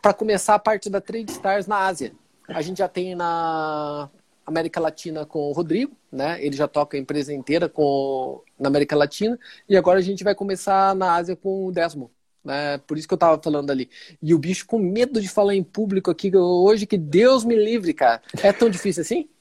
para 0.02 0.14
começar 0.14 0.56
a 0.56 0.60
parte 0.60 0.90
da 0.90 1.00
Trade 1.00 1.32
Stars 1.32 1.68
na 1.68 1.86
Ásia. 1.86 2.14
A 2.48 2.62
gente 2.62 2.78
já 2.78 2.88
tem 2.88 3.16
na 3.16 4.10
América 4.46 4.80
Latina 4.80 5.26
com 5.26 5.50
o 5.50 5.52
Rodrigo, 5.52 5.96
né? 6.12 6.44
Ele 6.44 6.56
já 6.56 6.68
toca 6.68 6.96
a 6.96 7.00
empresa 7.00 7.34
inteira 7.34 7.68
com, 7.68 8.42
na 8.60 8.68
América 8.68 8.96
Latina. 8.96 9.40
E 9.68 9.76
agora 9.76 10.00
a 10.00 10.02
gente 10.02 10.24
vai 10.24 10.36
começar 10.36 10.96
na 10.96 11.16
Ásia 11.16 11.36
com 11.36 11.66
o 11.66 11.72
Desmo. 11.72 12.12
Né? 12.44 12.78
Por 12.80 12.98
isso 12.98 13.08
que 13.08 13.14
eu 13.14 13.18
tava 13.18 13.42
falando 13.42 13.72
ali. 13.72 13.90
E 14.22 14.34
o 14.34 14.38
bicho 14.38 14.68
com 14.68 14.78
medo 14.78 15.20
de 15.20 15.28
falar 15.28 15.56
em 15.56 15.64
público 15.64 16.12
aqui 16.12 16.32
hoje, 16.36 16.86
que 16.86 16.98
Deus 16.98 17.44
me 17.44 17.56
livre, 17.56 17.92
cara. 17.94 18.22
É 18.44 18.54
tão 18.54 18.70
difícil 18.70 19.02
assim? 19.02 19.30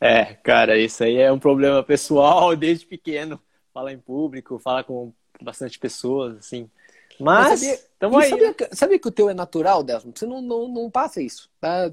É, 0.00 0.24
cara, 0.24 0.78
isso 0.78 1.02
aí 1.02 1.16
é 1.16 1.30
um 1.30 1.40
problema 1.40 1.82
pessoal 1.82 2.54
desde 2.56 2.86
pequeno. 2.86 3.38
Falar 3.74 3.92
em 3.92 3.98
público, 3.98 4.60
falar 4.60 4.84
com 4.84 5.12
bastante 5.42 5.78
pessoas, 5.78 6.38
assim. 6.38 6.70
Mas, 7.18 7.62
estamos 7.62 8.22
aí. 8.22 8.30
Sabia, 8.30 8.48
né? 8.48 8.68
sabia, 8.72 8.98
que 8.98 9.08
o 9.08 9.12
teu 9.12 9.28
é 9.28 9.34
natural, 9.34 9.82
Desmond? 9.82 10.18
Você 10.18 10.26
não, 10.26 10.42
não, 10.42 10.68
não 10.68 10.90
passa 10.90 11.20
isso. 11.20 11.50
Tá? 11.60 11.90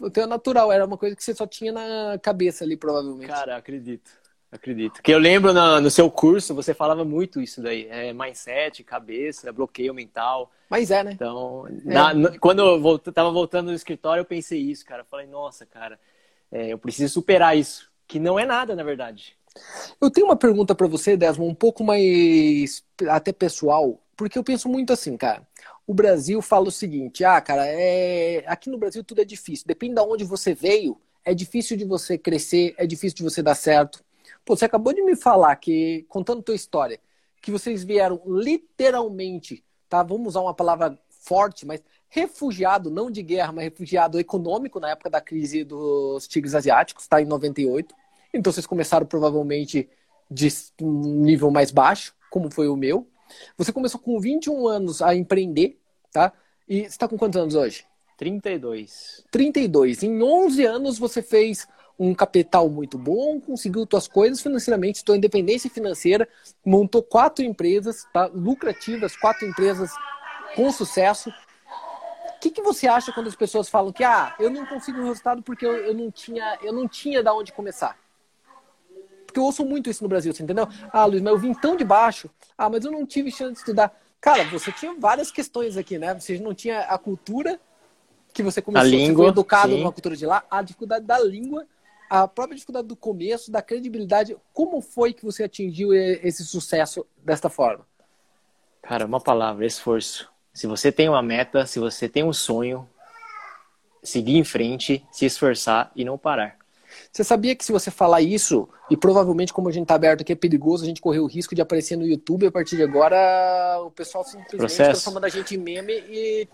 O 0.00 0.10
teu 0.10 0.24
é 0.24 0.26
natural, 0.26 0.72
era 0.72 0.84
uma 0.84 0.98
coisa 0.98 1.14
que 1.14 1.22
você 1.22 1.34
só 1.34 1.46
tinha 1.46 1.72
na 1.72 2.18
cabeça 2.20 2.64
ali, 2.64 2.76
provavelmente. 2.76 3.28
Cara, 3.28 3.56
acredito. 3.56 4.10
Acredito. 4.50 5.02
Que 5.02 5.12
eu 5.12 5.18
lembro 5.18 5.52
no, 5.52 5.80
no 5.80 5.90
seu 5.90 6.10
curso, 6.10 6.54
você 6.54 6.72
falava 6.72 7.04
muito 7.04 7.40
isso 7.40 7.60
daí. 7.60 7.86
É 7.90 8.12
mindset, 8.14 8.82
cabeça, 8.82 9.52
bloqueio 9.52 9.92
mental. 9.92 10.50
Mas 10.70 10.90
é, 10.90 11.04
né? 11.04 11.12
Então, 11.12 11.66
é. 11.68 11.92
Na, 11.92 12.38
quando 12.38 12.60
eu 12.60 12.80
volt, 12.80 13.04
tava 13.12 13.30
voltando 13.30 13.68
no 13.68 13.74
escritório, 13.74 14.22
eu 14.22 14.24
pensei 14.24 14.58
isso, 14.58 14.86
cara. 14.86 15.02
Eu 15.02 15.06
falei, 15.06 15.26
nossa, 15.26 15.66
cara, 15.66 16.00
é, 16.50 16.72
eu 16.72 16.78
preciso 16.78 17.12
superar 17.12 17.56
isso. 17.56 17.90
Que 18.06 18.18
não 18.18 18.38
é 18.38 18.46
nada, 18.46 18.74
na 18.74 18.82
verdade. 18.82 19.36
Eu 20.00 20.10
tenho 20.10 20.26
uma 20.26 20.36
pergunta 20.36 20.74
para 20.74 20.86
você, 20.86 21.14
Desmond, 21.14 21.52
um 21.52 21.54
pouco 21.54 21.84
mais 21.84 22.82
até 23.08 23.32
pessoal. 23.32 24.00
Porque 24.18 24.36
eu 24.36 24.42
penso 24.42 24.68
muito 24.68 24.92
assim, 24.92 25.16
cara. 25.16 25.46
O 25.86 25.94
Brasil 25.94 26.42
fala 26.42 26.66
o 26.66 26.72
seguinte: 26.72 27.24
ah, 27.24 27.40
cara, 27.40 27.64
é... 27.64 28.42
aqui 28.48 28.68
no 28.68 28.76
Brasil 28.76 29.04
tudo 29.04 29.20
é 29.22 29.24
difícil. 29.24 29.64
Depende 29.64 29.94
de 29.94 30.00
onde 30.00 30.24
você 30.24 30.52
veio, 30.52 31.00
é 31.24 31.32
difícil 31.32 31.76
de 31.76 31.84
você 31.84 32.18
crescer, 32.18 32.74
é 32.76 32.84
difícil 32.84 33.16
de 33.18 33.22
você 33.22 33.40
dar 33.42 33.54
certo. 33.54 34.04
Pô, 34.44 34.56
você 34.56 34.64
acabou 34.64 34.92
de 34.92 35.02
me 35.02 35.14
falar 35.14 35.54
que, 35.56 36.04
contando 36.08 36.42
tua 36.42 36.56
história, 36.56 37.00
que 37.40 37.52
vocês 37.52 37.84
vieram 37.84 38.20
literalmente, 38.26 39.64
tá? 39.88 40.02
Vamos 40.02 40.28
usar 40.28 40.40
uma 40.40 40.54
palavra 40.54 40.98
forte, 41.08 41.64
mas 41.64 41.80
refugiado, 42.08 42.90
não 42.90 43.10
de 43.10 43.22
guerra, 43.22 43.52
mas 43.52 43.64
refugiado 43.66 44.18
econômico 44.18 44.80
na 44.80 44.90
época 44.90 45.10
da 45.10 45.20
crise 45.20 45.62
dos 45.62 46.26
tigres 46.26 46.56
asiáticos, 46.56 47.06
tá? 47.06 47.22
Em 47.22 47.24
98. 47.24 47.94
Então 48.34 48.52
vocês 48.52 48.66
começaram 48.66 49.06
provavelmente 49.06 49.88
de 50.28 50.48
um 50.82 51.22
nível 51.22 51.52
mais 51.52 51.70
baixo, 51.70 52.14
como 52.30 52.50
foi 52.50 52.66
o 52.66 52.76
meu. 52.76 53.06
Você 53.56 53.72
começou 53.72 54.00
com 54.00 54.18
21 54.20 54.68
anos 54.68 55.02
a 55.02 55.14
empreender, 55.14 55.78
tá? 56.12 56.32
E 56.68 56.80
você 56.80 56.86
está 56.86 57.08
com 57.08 57.16
quantos 57.16 57.40
anos 57.40 57.54
hoje? 57.54 57.86
32. 58.16 59.24
32. 59.30 60.02
Em 60.02 60.22
11 60.22 60.64
anos 60.64 60.98
você 60.98 61.22
fez 61.22 61.66
um 61.98 62.14
capital 62.14 62.68
muito 62.68 62.96
bom, 62.96 63.40
conseguiu 63.40 63.86
suas 63.90 64.06
coisas 64.06 64.40
financeiramente, 64.40 65.02
sua 65.04 65.16
independência 65.16 65.68
financeira, 65.68 66.28
montou 66.64 67.02
quatro 67.02 67.44
empresas 67.44 68.06
tá? 68.12 68.26
lucrativas, 68.32 69.16
quatro 69.16 69.46
empresas 69.46 69.90
com 70.54 70.70
sucesso. 70.70 71.30
O 71.30 72.40
que, 72.40 72.50
que 72.50 72.62
você 72.62 72.86
acha 72.86 73.12
quando 73.12 73.26
as 73.26 73.34
pessoas 73.34 73.68
falam 73.68 73.92
que 73.92 74.04
ah, 74.04 74.34
eu 74.38 74.48
não 74.48 74.64
consigo 74.64 75.02
resultado 75.02 75.42
porque 75.42 75.66
eu, 75.66 75.76
eu 75.76 75.94
não 75.94 76.10
tinha 76.10 76.58
eu 76.62 76.72
não 76.72 76.86
tinha 76.86 77.22
da 77.22 77.34
onde 77.34 77.52
começar? 77.52 77.98
Porque 79.28 79.38
eu 79.38 79.44
ouço 79.44 79.62
muito 79.62 79.90
isso 79.90 80.02
no 80.02 80.08
Brasil, 80.08 80.32
você 80.32 80.42
entendeu? 80.42 80.66
Ah, 80.90 81.04
Luiz, 81.04 81.20
mas 81.20 81.34
eu 81.34 81.38
vim 81.38 81.52
tão 81.52 81.76
de 81.76 81.84
baixo. 81.84 82.30
Ah, 82.56 82.70
mas 82.70 82.82
eu 82.82 82.90
não 82.90 83.04
tive 83.04 83.30
chance 83.30 83.52
de 83.52 83.58
estudar. 83.58 83.94
Cara, 84.22 84.42
você 84.44 84.72
tinha 84.72 84.94
várias 84.98 85.30
questões 85.30 85.76
aqui, 85.76 85.98
né? 85.98 86.18
Você 86.18 86.38
não 86.38 86.54
tinha 86.54 86.80
a 86.80 86.96
cultura 86.96 87.60
que 88.32 88.42
você 88.42 88.62
começou, 88.62 88.86
a 88.86 88.90
língua, 88.90 89.26
você 89.26 89.30
educado 89.30 89.72
sim. 89.74 89.78
numa 89.78 89.92
cultura 89.92 90.16
de 90.16 90.24
lá, 90.24 90.44
a 90.50 90.62
dificuldade 90.62 91.04
da 91.04 91.18
língua, 91.20 91.66
a 92.08 92.26
própria 92.26 92.54
dificuldade 92.54 92.88
do 92.88 92.96
começo, 92.96 93.52
da 93.52 93.60
credibilidade. 93.60 94.34
Como 94.54 94.80
foi 94.80 95.12
que 95.12 95.26
você 95.26 95.44
atingiu 95.44 95.92
esse 95.92 96.42
sucesso 96.46 97.06
desta 97.18 97.50
forma? 97.50 97.86
Cara, 98.80 99.04
uma 99.04 99.20
palavra, 99.20 99.66
esforço. 99.66 100.32
Se 100.54 100.66
você 100.66 100.90
tem 100.90 101.06
uma 101.10 101.22
meta, 101.22 101.66
se 101.66 101.78
você 101.78 102.08
tem 102.08 102.24
um 102.24 102.32
sonho, 102.32 102.88
seguir 104.02 104.38
em 104.38 104.44
frente, 104.44 105.04
se 105.12 105.26
esforçar 105.26 105.92
e 105.94 106.02
não 106.02 106.16
parar. 106.16 106.56
Você 107.12 107.24
sabia 107.24 107.54
que 107.54 107.64
se 107.64 107.72
você 107.72 107.90
falar 107.90 108.20
isso, 108.20 108.68
e 108.90 108.96
provavelmente 108.96 109.52
como 109.52 109.68
a 109.68 109.72
gente 109.72 109.84
está 109.84 109.94
aberto 109.94 110.22
aqui 110.22 110.32
é 110.32 110.36
perigoso, 110.36 110.84
a 110.84 110.86
gente 110.86 111.00
correr 111.00 111.20
o 111.20 111.26
risco 111.26 111.54
de 111.54 111.62
aparecer 111.62 111.96
no 111.96 112.06
YouTube 112.06 112.46
a 112.46 112.52
partir 112.52 112.76
de 112.76 112.82
agora, 112.82 113.80
o 113.82 113.90
pessoal 113.90 114.24
simplesmente 114.24 114.70
está 114.70 114.84
transformando 114.84 115.24
a 115.24 115.28
gente 115.28 115.54
em 115.54 115.58
meme 115.58 115.92
e 115.92 116.48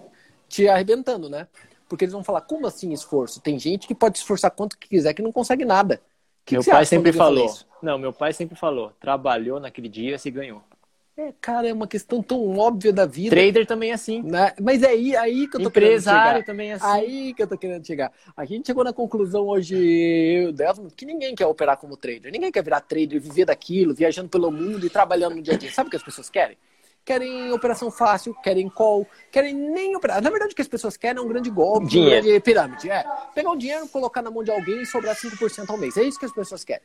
te 0.48 0.68
arrebentando, 0.68 1.28
né? 1.28 1.46
Porque 1.88 2.04
eles 2.04 2.12
vão 2.12 2.24
falar, 2.24 2.40
como 2.42 2.66
assim 2.66 2.92
esforço? 2.92 3.40
Tem 3.40 3.58
gente 3.58 3.86
que 3.86 3.94
pode 3.94 4.18
se 4.18 4.22
esforçar 4.22 4.50
quanto 4.50 4.78
que 4.78 4.88
quiser 4.88 5.14
que 5.14 5.22
não 5.22 5.32
consegue 5.32 5.64
nada. 5.64 6.00
Que 6.44 6.54
meu 6.54 6.62
que 6.62 6.70
pai 6.70 6.84
sempre 6.84 7.12
falou. 7.12 7.54
Não, 7.80 7.98
meu 7.98 8.12
pai 8.12 8.32
sempre 8.32 8.56
falou. 8.56 8.92
Trabalhou 9.00 9.60
naquele 9.60 9.88
dia, 9.88 10.18
se 10.18 10.30
ganhou. 10.30 10.62
É, 11.16 11.32
cara, 11.40 11.68
é 11.68 11.72
uma 11.72 11.86
questão 11.86 12.20
tão 12.20 12.58
óbvia 12.58 12.92
da 12.92 13.06
vida. 13.06 13.36
Trader 13.36 13.64
também 13.64 13.92
é 13.92 13.94
assim. 13.94 14.20
Né? 14.20 14.52
Mas 14.60 14.82
é 14.82 14.88
aí, 14.88 15.16
aí 15.16 15.46
que 15.46 15.56
eu 15.56 15.62
tô 15.62 15.68
Empresário 15.68 16.44
também 16.44 16.72
é 16.72 16.74
assim. 16.74 16.86
Aí 16.86 17.34
que 17.34 17.42
eu 17.42 17.46
tô 17.46 17.56
querendo 17.56 17.86
chegar. 17.86 18.12
A 18.36 18.44
gente 18.44 18.66
chegou 18.66 18.82
na 18.82 18.92
conclusão 18.92 19.46
hoje, 19.46 19.76
eu 19.76 20.52
Desmond, 20.52 20.92
que 20.92 21.06
ninguém 21.06 21.36
quer 21.36 21.46
operar 21.46 21.76
como 21.76 21.96
trader. 21.96 22.32
Ninguém 22.32 22.50
quer 22.50 22.64
virar 22.64 22.80
trader, 22.80 23.20
viver 23.20 23.44
daquilo, 23.44 23.94
viajando 23.94 24.28
pelo 24.28 24.50
mundo 24.50 24.84
e 24.84 24.90
trabalhando 24.90 25.36
no 25.36 25.42
dia 25.42 25.54
a 25.54 25.56
dia. 25.56 25.70
Sabe 25.70 25.86
o 25.86 25.90
que 25.90 25.96
as 25.96 26.02
pessoas 26.02 26.28
querem? 26.28 26.58
Querem 27.04 27.52
operação 27.52 27.92
fácil, 27.92 28.34
querem 28.42 28.68
call, 28.68 29.06
querem 29.30 29.54
nem 29.54 29.94
operar. 29.94 30.20
Na 30.20 30.30
verdade, 30.30 30.52
o 30.52 30.56
que 30.56 30.62
as 30.62 30.68
pessoas 30.68 30.96
querem 30.96 31.22
é 31.22 31.24
um 31.24 31.28
grande 31.28 31.50
golpe, 31.50 31.86
dinheiro. 31.86 32.24
grande 32.24 32.40
pirâmide. 32.40 32.90
É, 32.90 33.04
pegar 33.32 33.52
o 33.52 33.56
dinheiro, 33.56 33.86
colocar 33.86 34.20
na 34.20 34.32
mão 34.32 34.42
de 34.42 34.50
alguém 34.50 34.82
e 34.82 34.86
sobrar 34.86 35.14
5% 35.14 35.70
ao 35.70 35.76
mês. 35.76 35.96
É 35.96 36.02
isso 36.02 36.18
que 36.18 36.24
as 36.24 36.32
pessoas 36.32 36.64
querem 36.64 36.82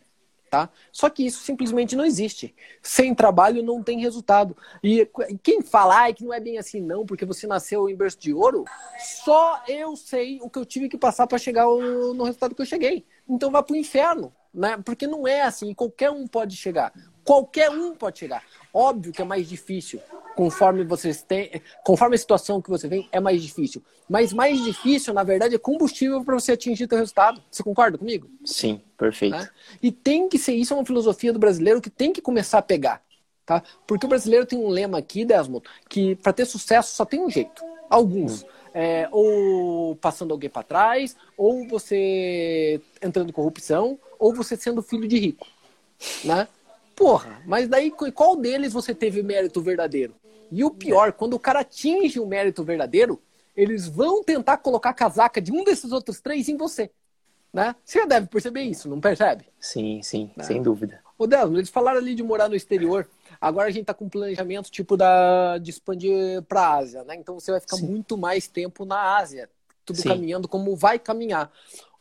tá? 0.50 0.70
Só 0.92 1.10
que 1.10 1.26
isso 1.26 1.44
simplesmente 1.44 1.96
não 1.96 2.06
existe. 2.06 2.56
Sem 2.82 3.14
trabalho 3.14 3.64
não 3.64 3.84
tem 3.84 4.02
resultado. 4.02 4.58
E 4.84 5.08
quem 5.44 5.62
fala 5.62 6.12
que 6.14 6.24
não 6.24 6.34
é 6.34 6.40
bem 6.40 6.58
assim 6.58 6.82
não, 6.82 7.06
porque 7.06 7.26
você 7.26 7.46
nasceu 7.46 7.90
em 7.90 7.96
berço 7.96 8.20
de 8.20 8.34
ouro, 8.34 8.66
só 9.24 9.64
eu 9.68 9.96
sei 9.96 10.40
o 10.42 10.50
que 10.50 10.60
eu 10.60 10.66
tive 10.66 10.90
que 10.90 10.98
passar 10.98 11.28
para 11.28 11.38
chegar 11.38 11.66
no 11.66 12.24
resultado 12.24 12.56
que 12.56 12.62
eu 12.62 12.66
cheguei. 12.66 13.06
Então 13.28 13.52
vá 13.52 13.62
pro 13.62 13.76
inferno, 13.76 14.34
né? 14.54 14.78
Porque 14.84 15.06
não 15.06 15.28
é 15.28 15.42
assim, 15.42 15.74
qualquer 15.74 16.10
um 16.10 16.28
pode 16.28 16.56
chegar. 16.56 16.92
Qualquer 17.30 17.70
um 17.70 17.94
pode 17.94 18.18
chegar. 18.18 18.44
Óbvio 18.74 19.14
que 19.14 19.22
é 19.22 19.24
mais 19.24 19.48
difícil. 19.48 20.02
Conforme 20.36 20.84
vocês 20.84 21.22
têm, 21.22 21.62
conforme 21.86 22.16
a 22.16 22.18
situação 22.18 22.60
que 22.60 22.72
você 22.72 22.88
vem, 22.88 23.08
é 23.12 23.20
mais 23.20 23.40
difícil. 23.44 23.84
Mas 24.10 24.34
mais 24.34 24.60
difícil, 24.64 25.14
na 25.14 25.22
verdade, 25.22 25.54
é 25.54 25.60
combustível 25.60 26.26
para 26.26 26.34
você 26.34 26.54
atingir 26.54 26.88
o 26.92 26.96
resultado. 26.96 27.40
Você 27.52 27.62
concorda 27.62 28.00
comigo? 28.00 28.28
Sim, 28.44 28.82
perfeito. 28.98 29.38
Né? 29.38 29.48
E 29.80 29.92
tem 29.92 30.28
que 30.28 30.40
ser 30.40 30.54
isso 30.54 30.74
é 30.74 30.78
uma 30.78 30.84
filosofia 30.84 31.32
do 31.32 31.38
brasileiro 31.38 31.80
que 31.80 31.92
tem 31.92 32.12
que 32.12 32.20
começar 32.20 32.58
a 32.58 32.64
pegar, 32.64 33.00
tá? 33.46 33.62
Porque 33.86 34.08
o 34.08 34.10
brasileiro 34.10 34.48
tem 34.48 34.58
um 34.58 34.68
lema 34.68 34.98
aqui, 34.98 35.24
Desmond, 35.24 35.64
que 35.88 36.16
para 36.16 36.34
ter 36.34 36.46
sucesso 36.46 36.96
só 36.96 37.06
tem 37.06 37.22
um 37.22 37.30
jeito. 37.30 37.64
Alguns. 37.88 38.42
Hum. 38.42 38.48
É, 38.74 39.08
ou 39.12 39.96
passando 39.98 40.32
alguém 40.32 40.50
para 40.50 40.64
trás, 40.64 41.16
ou 41.38 41.68
você 41.68 42.82
entrando 43.00 43.30
em 43.30 43.34
corrupção, 43.34 44.00
ou 44.18 44.34
você 44.34 44.58
sendo 44.58 44.82
filho 44.82 45.08
de 45.08 45.20
rico, 45.20 45.46
né? 46.24 46.48
Porra, 47.00 47.42
mas 47.46 47.70
daí 47.70 47.90
qual 47.90 48.36
deles 48.36 48.74
você 48.74 48.94
teve 48.94 49.24
mérito 49.24 49.62
verdadeiro? 49.62 50.14
E 50.52 50.66
o 50.66 50.70
pior, 50.70 51.14
quando 51.14 51.34
o 51.34 51.40
cara 51.40 51.62
atinge 51.62 52.20
o 52.20 52.28
mérito 52.28 52.62
verdadeiro, 52.62 53.22
eles 53.56 53.88
vão 53.88 54.22
tentar 54.22 54.58
colocar 54.58 54.90
a 54.90 54.94
casaca 54.94 55.40
de 55.40 55.50
um 55.50 55.64
desses 55.64 55.94
outros 55.94 56.20
três 56.20 56.50
em 56.50 56.58
você. 56.58 56.92
Né? 57.54 57.74
Você 57.86 58.00
já 58.00 58.06
deve 58.06 58.28
perceber 58.28 58.64
isso, 58.64 58.90
não 58.90 59.00
percebe? 59.00 59.46
Sim, 59.58 60.02
sim, 60.04 60.30
né? 60.36 60.44
sem 60.44 60.62
dúvida. 60.62 61.00
O 61.18 61.26
Delmo, 61.26 61.58
eles 61.58 61.70
falaram 61.70 62.00
ali 62.00 62.14
de 62.14 62.22
morar 62.22 62.50
no 62.50 62.56
exterior. 62.56 63.08
Agora 63.40 63.70
a 63.70 63.72
gente 63.72 63.84
está 63.84 63.94
com 63.94 64.06
um 64.06 64.10
planejamento 64.10 64.70
tipo 64.70 64.98
da, 64.98 65.58
de 65.58 65.70
expandir 65.70 66.42
para 66.50 66.62
a 66.62 66.78
Ásia, 66.80 67.06
né? 67.06 67.16
Então 67.16 67.40
você 67.40 67.52
vai 67.52 67.62
ficar 67.62 67.78
sim. 67.78 67.88
muito 67.88 68.18
mais 68.18 68.46
tempo 68.46 68.84
na 68.84 69.18
Ásia, 69.18 69.50
tudo 69.86 70.02
sim. 70.02 70.10
caminhando 70.10 70.50
como 70.50 70.76
vai 70.76 71.00
caminhar. 71.00 71.50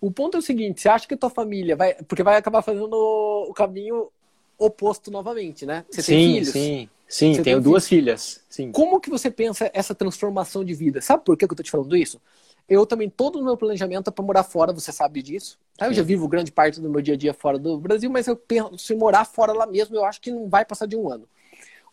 O 0.00 0.10
ponto 0.10 0.36
é 0.36 0.40
o 0.40 0.42
seguinte: 0.42 0.80
você 0.80 0.88
acha 0.88 1.06
que 1.06 1.14
a 1.14 1.18
tua 1.18 1.30
família 1.30 1.76
vai. 1.76 1.94
Porque 1.94 2.22
vai 2.22 2.36
acabar 2.36 2.62
fazendo 2.62 2.94
o 2.94 3.52
caminho 3.54 4.10
oposto 4.58 5.10
novamente, 5.10 5.64
né? 5.64 5.84
Você 5.90 6.02
sim, 6.02 6.12
tem 6.12 6.34
filhos? 6.34 6.48
Sim, 6.48 6.88
sim, 7.06 7.42
tenho 7.42 7.60
duas 7.60 7.86
filhas. 7.86 8.42
Sim. 8.48 8.72
Como 8.72 9.00
que 9.00 9.08
você 9.08 9.30
pensa 9.30 9.70
essa 9.72 9.94
transformação 9.94 10.64
de 10.64 10.74
vida? 10.74 11.00
Sabe 11.00 11.24
por 11.24 11.36
que 11.36 11.44
eu 11.44 11.48
tô 11.48 11.62
te 11.62 11.70
falando 11.70 11.96
isso? 11.96 12.20
Eu 12.68 12.84
também, 12.84 13.08
todo 13.08 13.40
o 13.40 13.44
meu 13.44 13.56
planejamento 13.56 14.08
é 14.08 14.10
para 14.10 14.24
morar 14.24 14.42
fora, 14.42 14.72
você 14.72 14.92
sabe 14.92 15.22
disso. 15.22 15.58
Tá? 15.76 15.86
Eu 15.86 15.94
já 15.94 16.02
vivo 16.02 16.28
grande 16.28 16.52
parte 16.52 16.80
do 16.80 16.90
meu 16.90 17.00
dia 17.00 17.14
a 17.14 17.16
dia 17.16 17.32
fora 17.32 17.58
do 17.58 17.78
Brasil, 17.78 18.10
mas 18.10 18.26
eu 18.26 18.36
penso 18.36 18.92
em 18.92 18.96
morar 18.96 19.24
fora 19.24 19.52
lá 19.52 19.66
mesmo, 19.66 19.96
eu 19.96 20.04
acho 20.04 20.20
que 20.20 20.30
não 20.30 20.48
vai 20.48 20.64
passar 20.64 20.86
de 20.86 20.96
um 20.96 21.08
ano. 21.08 21.26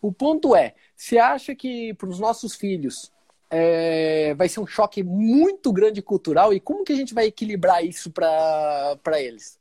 O 0.02 0.12
ponto 0.12 0.54
é, 0.54 0.74
você 0.94 1.16
acha 1.16 1.54
que 1.54 1.94
para 1.94 2.08
os 2.08 2.18
nossos 2.18 2.54
filhos 2.54 3.10
é, 3.48 4.34
vai 4.34 4.48
ser 4.48 4.60
um 4.60 4.66
choque 4.66 5.02
muito 5.02 5.72
grande 5.72 6.02
cultural 6.02 6.52
e 6.52 6.60
como 6.60 6.84
que 6.84 6.92
a 6.92 6.96
gente 6.96 7.14
vai 7.14 7.26
equilibrar 7.26 7.82
isso 7.84 8.10
para 8.10 8.98
eles? 9.14 9.58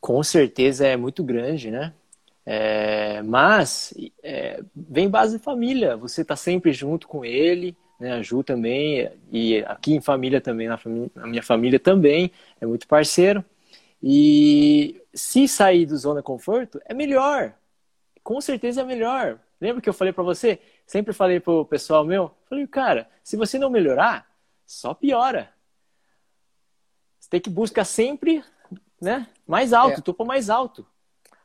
Com 0.00 0.22
certeza 0.22 0.86
é 0.86 0.96
muito 0.96 1.22
grande, 1.22 1.70
né? 1.70 1.92
É, 2.44 3.22
mas 3.22 3.94
é, 4.22 4.62
vem 4.74 5.08
base 5.08 5.36
de 5.36 5.44
família, 5.44 5.96
você 5.96 6.22
está 6.22 6.34
sempre 6.34 6.72
junto 6.72 7.06
com 7.06 7.24
ele, 7.24 7.76
né? 7.98 8.12
A 8.12 8.22
Ju 8.22 8.42
também, 8.42 9.10
e 9.30 9.58
aqui 9.66 9.92
em 9.92 10.00
família 10.00 10.40
também, 10.40 10.66
na, 10.68 10.78
na 11.14 11.26
minha 11.26 11.42
família 11.42 11.78
também, 11.78 12.32
é 12.60 12.66
muito 12.66 12.88
parceiro. 12.88 13.44
E 14.02 15.02
se 15.12 15.46
sair 15.46 15.84
do 15.84 15.96
zona 15.96 16.22
conforto, 16.22 16.80
é 16.86 16.94
melhor. 16.94 17.54
Com 18.22 18.40
certeza 18.40 18.80
é 18.80 18.84
melhor. 18.84 19.38
Lembra 19.60 19.82
que 19.82 19.88
eu 19.88 19.94
falei 19.94 20.12
para 20.12 20.24
você? 20.24 20.58
Sempre 20.86 21.12
falei 21.12 21.38
pro 21.38 21.66
pessoal 21.66 22.04
meu, 22.04 22.30
falei, 22.48 22.66
cara, 22.66 23.08
se 23.22 23.36
você 23.36 23.58
não 23.58 23.68
melhorar, 23.68 24.26
só 24.66 24.94
piora. 24.94 25.52
Você 27.18 27.28
tem 27.28 27.40
que 27.40 27.50
buscar 27.50 27.84
sempre 27.84 28.42
né? 29.00 29.26
Mais 29.46 29.72
alto, 29.72 30.00
é. 30.00 30.02
topo 30.02 30.24
mais 30.24 30.50
alto. 30.50 30.86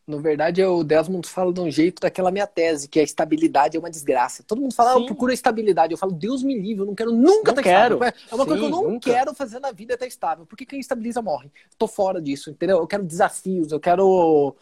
Na 0.07 0.17
verdade, 0.17 0.63
o 0.63 0.83
Desmond 0.83 1.27
fala 1.27 1.51
de 1.51 1.59
um 1.59 1.71
jeito 1.71 1.99
daquela 1.99 2.29
minha 2.29 2.45
tese, 2.45 2.87
que 2.87 2.99
a 2.99 3.03
estabilidade 3.03 3.75
é 3.75 3.79
uma 3.79 3.89
desgraça. 3.89 4.43
Todo 4.43 4.61
mundo 4.61 4.75
fala, 4.75 4.91
ah, 4.91 4.99
eu 4.99 5.05
procuro 5.07 5.31
estabilidade. 5.31 5.93
Eu 5.93 5.97
falo, 5.97 6.11
Deus 6.11 6.43
me 6.43 6.53
livre, 6.53 6.83
eu 6.83 6.85
não 6.85 6.93
quero 6.93 7.11
nunca 7.11 7.51
não 7.51 7.63
quero. 7.63 7.95
estável. 7.95 8.13
É 8.31 8.35
uma 8.35 8.43
Sim, 8.43 8.49
coisa 8.49 8.59
que 8.59 8.65
eu 8.65 8.69
não 8.69 8.91
nunca. 8.91 9.11
quero 9.11 9.33
fazer 9.33 9.59
na 9.59 9.71
vida 9.71 9.93
é 9.93 9.95
estar 9.95 10.05
estável. 10.05 10.45
Porque 10.45 10.63
quem 10.63 10.79
estabiliza 10.79 11.23
morre. 11.23 11.51
Tô 11.75 11.87
fora 11.87 12.21
disso, 12.21 12.51
entendeu? 12.51 12.77
Eu 12.77 12.85
quero 12.85 13.03
desafios, 13.03 13.71
eu 13.71 13.79
quero. 13.79 14.55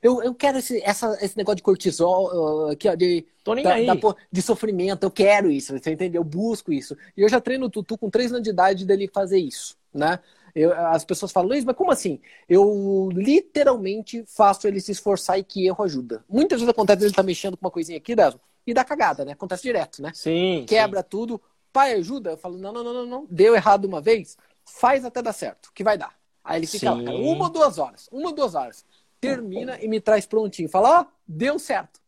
Eu, 0.00 0.22
eu 0.22 0.32
quero 0.32 0.58
esse, 0.58 0.80
essa, 0.84 1.18
esse 1.20 1.36
negócio 1.36 1.56
de 1.56 1.62
cortisol, 1.64 2.70
aqui, 2.70 2.88
ó, 2.88 2.94
de. 2.94 3.26
Tô 3.42 3.54
nem 3.54 3.64
da, 3.64 3.74
aí. 3.74 3.86
Da, 3.86 3.94
de 4.30 4.42
sofrimento, 4.42 5.02
eu 5.02 5.10
quero 5.10 5.50
isso, 5.50 5.76
você 5.76 5.90
entendeu? 5.90 6.20
Eu 6.20 6.24
busco 6.24 6.72
isso. 6.72 6.96
E 7.16 7.22
eu 7.22 7.28
já 7.28 7.40
treino 7.40 7.66
o 7.66 7.70
Tutu 7.70 7.98
com 7.98 8.08
três 8.08 8.30
anos 8.30 8.44
de 8.44 8.50
idade 8.50 8.86
dele 8.86 9.10
fazer 9.12 9.38
isso, 9.38 9.76
né? 9.92 10.20
Eu, 10.54 10.72
as 10.72 11.04
pessoas 11.04 11.32
falam, 11.32 11.50
Luiz, 11.50 11.64
mas 11.64 11.76
como 11.76 11.90
assim? 11.90 12.20
Eu 12.48 13.08
literalmente 13.12 14.24
faço 14.26 14.66
ele 14.66 14.80
se 14.80 14.92
esforçar 14.92 15.38
e 15.38 15.44
que 15.44 15.66
erro 15.66 15.84
ajuda. 15.84 16.24
Muitas 16.28 16.60
vezes 16.60 16.70
acontece 16.70 17.04
ele 17.04 17.14
tá 17.14 17.22
mexendo 17.22 17.56
com 17.56 17.66
uma 17.66 17.70
coisinha 17.70 17.98
aqui, 17.98 18.14
Dazo, 18.14 18.40
e 18.66 18.74
dá 18.74 18.84
cagada, 18.84 19.24
né? 19.24 19.32
Acontece 19.32 19.62
direto, 19.62 20.02
né? 20.02 20.12
Sim. 20.14 20.64
Quebra 20.68 21.00
sim. 21.00 21.06
tudo. 21.08 21.40
Pai, 21.72 21.92
ajuda? 21.94 22.30
Eu 22.30 22.36
falo, 22.36 22.58
não, 22.58 22.72
não, 22.72 22.82
não, 22.82 22.92
não, 22.94 23.06
não. 23.06 23.26
Deu 23.30 23.54
errado 23.54 23.84
uma 23.84 24.00
vez, 24.00 24.36
faz 24.64 25.04
até 25.04 25.22
dar 25.22 25.32
certo, 25.32 25.70
que 25.74 25.84
vai 25.84 25.96
dar. 25.96 26.16
Aí 26.42 26.60
ele 26.60 26.66
fica 26.66 26.90
lá, 26.90 26.96
uma 26.96 27.44
ou 27.44 27.50
duas 27.50 27.78
horas, 27.78 28.08
uma 28.10 28.28
ou 28.28 28.34
duas 28.34 28.54
horas. 28.54 28.84
Termina 29.20 29.78
e 29.82 29.88
me 29.88 30.00
traz 30.00 30.26
prontinho. 30.26 30.68
Fala, 30.68 31.00
ó, 31.00 31.02
oh, 31.02 31.06
deu 31.26 31.58
certo. 31.58 32.00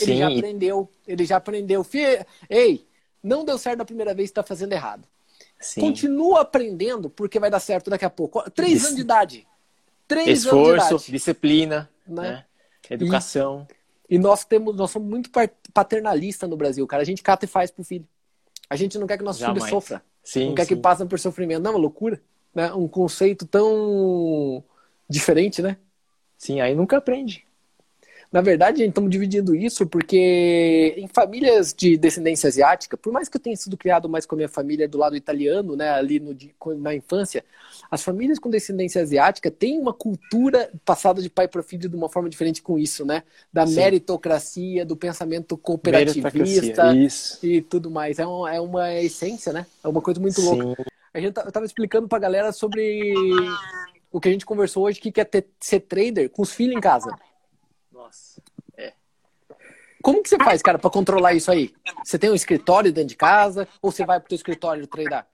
Ele 0.00 0.12
Sim. 0.12 0.18
já 0.18 0.28
aprendeu, 0.28 0.90
ele 1.06 1.24
já 1.24 1.36
aprendeu. 1.36 1.86
Ei, 2.50 2.86
não 3.22 3.44
deu 3.44 3.56
certo 3.58 3.78
da 3.78 3.84
primeira 3.84 4.14
vez, 4.14 4.30
está 4.30 4.42
fazendo 4.42 4.72
errado. 4.72 5.06
Sim. 5.66 5.80
Continua 5.80 6.42
aprendendo, 6.42 7.10
porque 7.10 7.40
vai 7.40 7.50
dar 7.50 7.58
certo 7.58 7.90
daqui 7.90 8.04
a 8.04 8.10
pouco. 8.10 8.48
Três 8.52 8.84
anos 8.84 8.94
de 8.94 9.02
idade. 9.02 9.48
Três 10.06 10.44
Esforço, 10.44 10.60
anos 10.68 10.78
de 10.78 10.94
idade. 10.94 11.12
disciplina, 11.12 11.90
né? 12.06 12.22
né? 12.22 12.44
educação. 12.88 13.66
E, 14.08 14.14
e, 14.14 14.18
nós 14.18 14.44
temos, 14.44 14.76
nós 14.76 14.92
somos 14.92 15.08
muito 15.08 15.28
paternalistas 15.74 16.48
no 16.48 16.56
Brasil, 16.56 16.86
cara. 16.86 17.02
A 17.02 17.06
gente 17.06 17.20
cata 17.20 17.44
e 17.44 17.48
faz 17.48 17.72
pro 17.72 17.82
filho. 17.82 18.06
A 18.70 18.76
gente 18.76 18.96
não 18.96 19.08
quer 19.08 19.18
que 19.18 19.24
nossos 19.24 19.40
Jamais. 19.40 19.64
filhos 19.64 19.70
sofram. 19.70 20.00
Sim, 20.22 20.48
não 20.48 20.54
quer 20.54 20.66
sim. 20.66 20.76
que 20.76 20.80
passem 20.80 21.06
por 21.06 21.18
sofrimento. 21.18 21.62
Não, 21.62 21.72
é 21.72 21.74
uma 21.74 21.80
loucura. 21.80 22.22
Né? 22.54 22.72
Um 22.72 22.86
conceito 22.86 23.44
tão 23.44 24.62
diferente, 25.08 25.60
né? 25.60 25.76
Sim, 26.38 26.60
aí 26.60 26.76
nunca 26.76 26.96
aprende. 26.96 27.44
Na 28.32 28.40
verdade, 28.40 28.82
estamos 28.82 29.10
dividindo 29.10 29.54
isso 29.54 29.86
porque 29.86 30.94
em 30.96 31.08
famílias 31.08 31.72
de 31.72 31.96
descendência 31.96 32.48
asiática, 32.48 32.96
por 32.96 33.12
mais 33.12 33.28
que 33.28 33.36
eu 33.36 33.40
tenha 33.40 33.56
sido 33.56 33.76
criado 33.76 34.08
mais 34.08 34.26
com 34.26 34.34
a 34.34 34.38
minha 34.38 34.48
família 34.48 34.88
do 34.88 34.98
lado 34.98 35.16
italiano, 35.16 35.76
né, 35.76 35.90
ali 35.90 36.20
no, 36.20 36.36
na 36.76 36.94
infância, 36.94 37.44
as 37.90 38.02
famílias 38.02 38.38
com 38.38 38.50
descendência 38.50 39.00
asiática 39.00 39.50
têm 39.50 39.78
uma 39.78 39.92
cultura 39.92 40.70
passada 40.84 41.22
de 41.22 41.30
pai 41.30 41.48
para 41.48 41.62
filho 41.62 41.88
de 41.88 41.96
uma 41.96 42.08
forma 42.08 42.28
diferente 42.28 42.62
com 42.62 42.78
isso, 42.78 43.04
né? 43.04 43.22
Da 43.52 43.66
Sim. 43.66 43.76
meritocracia, 43.76 44.84
do 44.84 44.96
pensamento 44.96 45.56
cooperativista 45.56 46.92
e 47.42 47.60
tudo 47.62 47.90
mais. 47.90 48.18
É, 48.18 48.26
um, 48.26 48.46
é 48.46 48.60
uma 48.60 48.92
essência, 48.94 49.52
né? 49.52 49.66
É 49.82 49.88
uma 49.88 50.02
coisa 50.02 50.20
muito 50.20 50.40
Sim. 50.40 50.62
louca. 50.62 50.84
A 51.14 51.20
gente 51.20 51.38
estava 51.38 51.64
explicando 51.64 52.08
para 52.08 52.18
a 52.18 52.20
galera 52.20 52.52
sobre 52.52 53.14
o 54.10 54.20
que 54.20 54.28
a 54.28 54.32
gente 54.32 54.46
conversou 54.46 54.84
hoje, 54.84 55.00
que 55.00 55.12
quer 55.12 55.24
ter, 55.24 55.46
ser 55.60 55.80
trader 55.80 56.28
com 56.30 56.42
os 56.42 56.52
filhos 56.52 56.76
em 56.76 56.80
casa. 56.80 57.14
Como 60.06 60.22
que 60.22 60.28
você 60.28 60.36
faz, 60.36 60.62
cara, 60.62 60.78
para 60.78 60.88
controlar 60.88 61.34
isso 61.34 61.50
aí? 61.50 61.74
Você 62.04 62.16
tem 62.16 62.30
um 62.30 62.34
escritório 62.36 62.92
dentro 62.92 63.08
de 63.08 63.16
casa 63.16 63.66
ou 63.82 63.90
você 63.90 64.06
vai 64.06 64.20
pro 64.20 64.28
teu 64.28 64.36
escritório 64.36 64.86
treinar? 64.86 65.26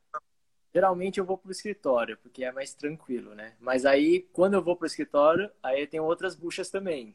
Geralmente 0.74 1.20
eu 1.20 1.26
vou 1.26 1.37
pro 1.37 1.52
escritório, 1.52 2.16
porque 2.22 2.42
é 2.42 2.50
mais 2.50 2.72
tranquilo, 2.72 3.35
né? 3.35 3.52
Mas 3.61 3.85
aí, 3.85 4.26
quando 4.32 4.54
eu 4.54 4.62
vou 4.62 4.74
pro 4.74 4.87
escritório, 4.87 5.50
aí 5.62 5.87
tem 5.87 6.00
outras 6.00 6.35
buchas 6.35 6.70
também. 6.70 7.14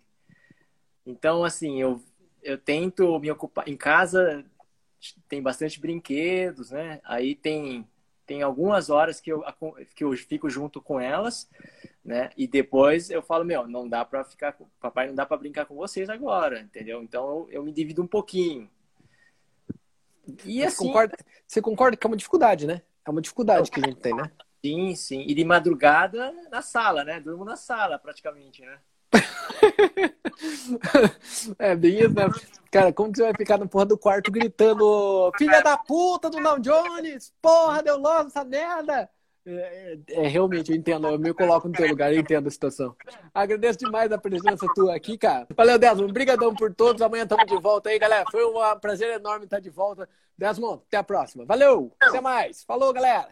Então, 1.04 1.44
assim, 1.44 1.82
eu, 1.82 2.00
eu 2.44 2.60
tento 2.60 3.18
me 3.18 3.32
ocupar. 3.32 3.68
Em 3.68 3.76
casa 3.76 4.46
tem 5.28 5.42
bastante 5.42 5.80
brinquedos, 5.80 6.70
né? 6.70 7.02
Aí 7.04 7.34
tem 7.34 7.88
tem 8.28 8.42
algumas 8.42 8.90
horas 8.90 9.22
que 9.22 9.32
eu, 9.32 9.44
que 9.96 10.04
eu 10.04 10.12
fico 10.18 10.50
junto 10.50 10.82
com 10.82 11.00
elas, 11.00 11.50
né? 12.04 12.30
E 12.36 12.46
depois 12.46 13.10
eu 13.10 13.22
falo, 13.22 13.46
meu, 13.46 13.66
não 13.66 13.88
dá 13.88 14.04
para 14.04 14.26
ficar, 14.26 14.56
papai, 14.82 15.08
não 15.08 15.16
dá 15.16 15.26
para 15.26 15.38
brincar 15.38 15.66
com 15.66 15.76
vocês 15.76 16.10
agora, 16.10 16.60
entendeu? 16.60 17.02
Então 17.02 17.26
eu, 17.26 17.48
eu 17.50 17.64
me 17.64 17.72
divido 17.72 18.04
um 18.04 18.08
pouquinho. 18.08 18.70
E 20.44 20.62
assim, 20.62 20.76
você 20.76 20.84
concorda, 20.84 21.18
você 21.48 21.62
concorda 21.62 21.98
que 21.98 22.06
é 22.06 22.10
uma 22.10 22.18
dificuldade, 22.18 22.68
né? 22.68 22.82
É 23.06 23.10
uma 23.10 23.22
dificuldade 23.22 23.72
que 23.72 23.80
a 23.80 23.84
gente 23.84 24.02
tem, 24.02 24.14
né? 24.14 24.30
Sim, 24.62 24.94
sim. 24.96 25.22
E 25.26 25.34
de 25.34 25.46
madrugada 25.46 26.34
na 26.52 26.62
sala, 26.62 27.06
né? 27.06 27.22
Durmo 27.22 27.46
na 27.46 27.56
sala 27.56 27.98
praticamente, 27.98 28.62
né? 28.62 28.78
é 31.60 31.76
bem 31.76 32.00
isso, 32.00 32.14
né? 32.14 32.30
Cara, 32.72 32.94
como 32.94 33.12
que 33.12 33.18
você 33.18 33.24
vai 33.24 33.34
ficar 33.34 33.58
na 33.58 33.66
porra 33.66 33.86
do 33.86 33.98
quarto 33.98 34.32
gritando 34.32 35.32
Filha 35.38 35.62
da 35.62 35.78
puta 35.78 36.30
do 36.30 36.40
Now 36.40 36.60
Jones! 36.60 37.34
Porra, 37.42 37.82
deu 37.82 37.98
logo 37.98 38.28
essa 38.28 38.44
merda! 38.44 39.10
É, 39.50 39.50
é, 39.50 40.26
é, 40.26 40.28
realmente, 40.28 40.72
eu 40.72 40.76
entendo, 40.76 41.08
eu 41.08 41.18
me 41.18 41.34
coloco 41.34 41.70
no 41.70 41.74
teu 41.74 41.88
lugar, 41.88 42.14
eu 42.14 42.20
entendo 42.20 42.48
a 42.48 42.52
situação. 42.52 42.94
Agradeço 43.34 43.80
demais 43.80 44.12
a 44.12 44.18
presença 44.18 44.68
tua 44.76 44.94
aqui, 44.94 45.18
cara. 45.18 45.48
Valeu, 45.56 45.80
Desmond, 45.80 46.12
brigadão 46.12 46.54
por 46.54 46.76
todos, 46.76 47.02
amanhã 47.02 47.24
estamos 47.24 47.46
de 47.46 47.58
volta 47.58 47.90
aí, 47.90 47.98
galera. 47.98 48.26
Foi 48.30 48.46
um 48.46 48.56
prazer 48.82 49.16
enorme 49.16 49.46
estar 49.46 49.62
de 49.62 49.70
volta. 49.70 50.10
Desmond, 50.38 50.82
até 50.88 50.98
a 50.98 51.04
próxima. 51.04 51.46
Valeu, 51.46 51.94
até 51.98 52.20
mais. 52.20 52.66
Falou, 52.66 52.92
galera. 52.92 53.30